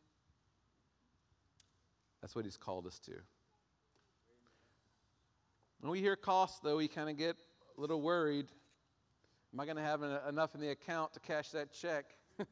That's 2.21 2.35
what 2.35 2.45
he's 2.45 2.59
called 2.59 2.87
us 2.87 2.99
to. 3.07 3.13
When 5.81 5.91
we 5.91 6.01
hear 6.01 6.17
cost, 6.17 6.63
though, 6.63 6.77
we 6.77 6.89
kind 6.89 7.09
of 7.09 7.17
get 7.17 7.37
a 7.77 7.81
little 7.81 8.01
worried. 8.01 8.47
Am 9.53 9.61
I 9.61 9.65
going 9.65 9.77
to 9.77 9.83
have 9.83 10.03
enough 10.03 10.55
in 10.55 10.61
the 10.61 10.71
account 10.71 11.15
to 11.15 11.21
cash 11.21 11.51
that 11.51 11.73
check? 11.73 12.05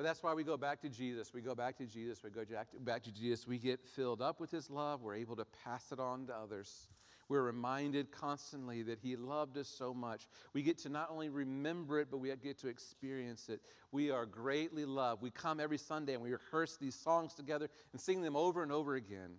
But 0.00 0.04
that's 0.04 0.22
why 0.22 0.32
we 0.32 0.44
go 0.44 0.56
back 0.56 0.80
to 0.80 0.88
Jesus. 0.88 1.34
We 1.34 1.42
go 1.42 1.54
back 1.54 1.76
to 1.76 1.84
Jesus. 1.84 2.22
We 2.24 2.30
go 2.30 2.42
back 2.80 3.02
to 3.02 3.12
Jesus. 3.12 3.46
We 3.46 3.58
get 3.58 3.82
filled 3.82 4.22
up 4.22 4.40
with 4.40 4.50
His 4.50 4.70
love. 4.70 5.02
We're 5.02 5.16
able 5.16 5.36
to 5.36 5.44
pass 5.62 5.92
it 5.92 6.00
on 6.00 6.26
to 6.28 6.34
others. 6.34 6.88
We're 7.28 7.42
reminded 7.42 8.10
constantly 8.10 8.82
that 8.84 8.98
He 8.98 9.16
loved 9.16 9.58
us 9.58 9.68
so 9.68 9.92
much. 9.92 10.26
We 10.54 10.62
get 10.62 10.78
to 10.78 10.88
not 10.88 11.10
only 11.10 11.28
remember 11.28 12.00
it, 12.00 12.08
but 12.10 12.16
we 12.16 12.34
get 12.36 12.58
to 12.60 12.68
experience 12.68 13.50
it. 13.50 13.60
We 13.92 14.10
are 14.10 14.24
greatly 14.24 14.86
loved. 14.86 15.20
We 15.20 15.30
come 15.30 15.60
every 15.60 15.76
Sunday 15.76 16.14
and 16.14 16.22
we 16.22 16.32
rehearse 16.32 16.78
these 16.78 16.94
songs 16.94 17.34
together 17.34 17.68
and 17.92 18.00
sing 18.00 18.22
them 18.22 18.36
over 18.36 18.62
and 18.62 18.72
over 18.72 18.94
again. 18.94 19.32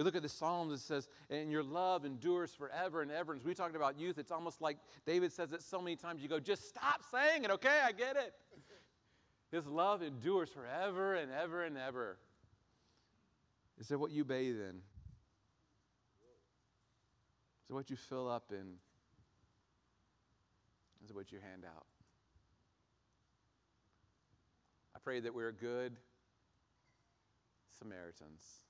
We 0.00 0.04
look 0.04 0.16
at 0.16 0.22
the 0.22 0.30
Psalms, 0.30 0.72
it 0.72 0.82
says, 0.82 1.10
and 1.28 1.52
your 1.52 1.62
love 1.62 2.06
endures 2.06 2.54
forever 2.54 3.02
and 3.02 3.10
ever. 3.10 3.32
And 3.32 3.40
as 3.42 3.46
we 3.46 3.52
talked 3.52 3.76
about 3.76 4.00
youth, 4.00 4.16
it's 4.16 4.32
almost 4.32 4.62
like 4.62 4.78
David 5.04 5.30
says 5.30 5.52
it 5.52 5.62
so 5.62 5.78
many 5.78 5.94
times. 5.94 6.22
You 6.22 6.28
go, 6.28 6.40
just 6.40 6.66
stop 6.66 7.02
saying 7.10 7.44
it, 7.44 7.50
okay? 7.50 7.80
I 7.84 7.92
get 7.92 8.16
it. 8.16 8.32
His 9.52 9.66
love 9.66 10.02
endures 10.02 10.48
forever 10.48 11.16
and 11.16 11.30
ever 11.30 11.64
and 11.64 11.76
ever. 11.76 12.16
Is 13.78 13.90
it 13.90 14.00
what 14.00 14.10
you 14.10 14.24
bathe 14.24 14.56
in? 14.56 14.80
Is 17.58 17.68
it 17.68 17.74
what 17.74 17.90
you 17.90 17.96
fill 17.96 18.26
up 18.26 18.52
in? 18.52 18.76
Is 21.04 21.10
it 21.10 21.14
what 21.14 21.30
you 21.30 21.40
hand 21.40 21.66
out? 21.66 21.84
I 24.96 24.98
pray 25.04 25.20
that 25.20 25.34
we're 25.34 25.52
good 25.52 25.98
Samaritans. 27.78 28.69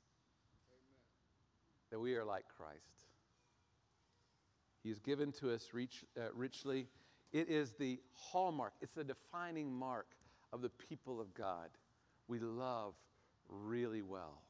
That 1.91 1.99
we 1.99 2.15
are 2.15 2.25
like 2.25 2.45
Christ. 2.57 2.79
He 4.83 4.89
has 4.89 4.99
given 4.99 5.33
to 5.33 5.53
us 5.53 5.69
uh, 5.75 6.21
richly. 6.35 6.87
It 7.33 7.49
is 7.49 7.73
the 7.73 8.01
hallmark, 8.15 8.73
it's 8.81 8.95
the 8.95 9.05
defining 9.05 9.73
mark 9.73 10.07
of 10.53 10.63
the 10.63 10.71
people 10.71 11.21
of 11.21 11.33
God. 11.35 11.69
We 12.29 12.39
love 12.39 12.95
really 13.49 14.03
well. 14.03 14.41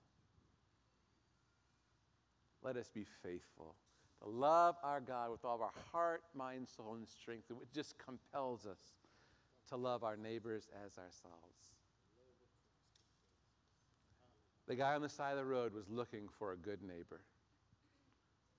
Let 2.63 2.77
us 2.77 2.91
be 2.93 3.07
faithful 3.23 3.75
to 4.23 4.29
love 4.29 4.77
our 4.83 5.01
God 5.01 5.31
with 5.31 5.45
all 5.45 5.55
of 5.55 5.63
our 5.63 5.73
heart, 5.93 6.23
mind, 6.35 6.69
soul, 6.69 6.95
and 6.95 7.09
strength. 7.09 7.51
It 7.51 7.57
just 7.75 7.95
compels 7.99 8.67
us 8.67 8.79
to 9.71 9.77
love 9.77 10.05
our 10.05 10.17
neighbors 10.17 10.69
as 10.85 10.99
ourselves. 10.99 11.71
The 14.71 14.77
guy 14.77 14.95
on 14.95 15.03
the 15.03 15.09
side 15.09 15.33
of 15.33 15.39
the 15.39 15.45
road 15.45 15.75
was 15.75 15.89
looking 15.91 16.29
for 16.39 16.53
a 16.53 16.57
good 16.57 16.81
neighbor. 16.81 17.23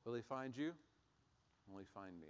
Will 0.03 0.13
he 0.13 0.21
find 0.21 0.57
you? 0.57 0.73
Will 1.69 1.79
he 1.79 1.85
find 1.93 2.19
me? 2.19 2.27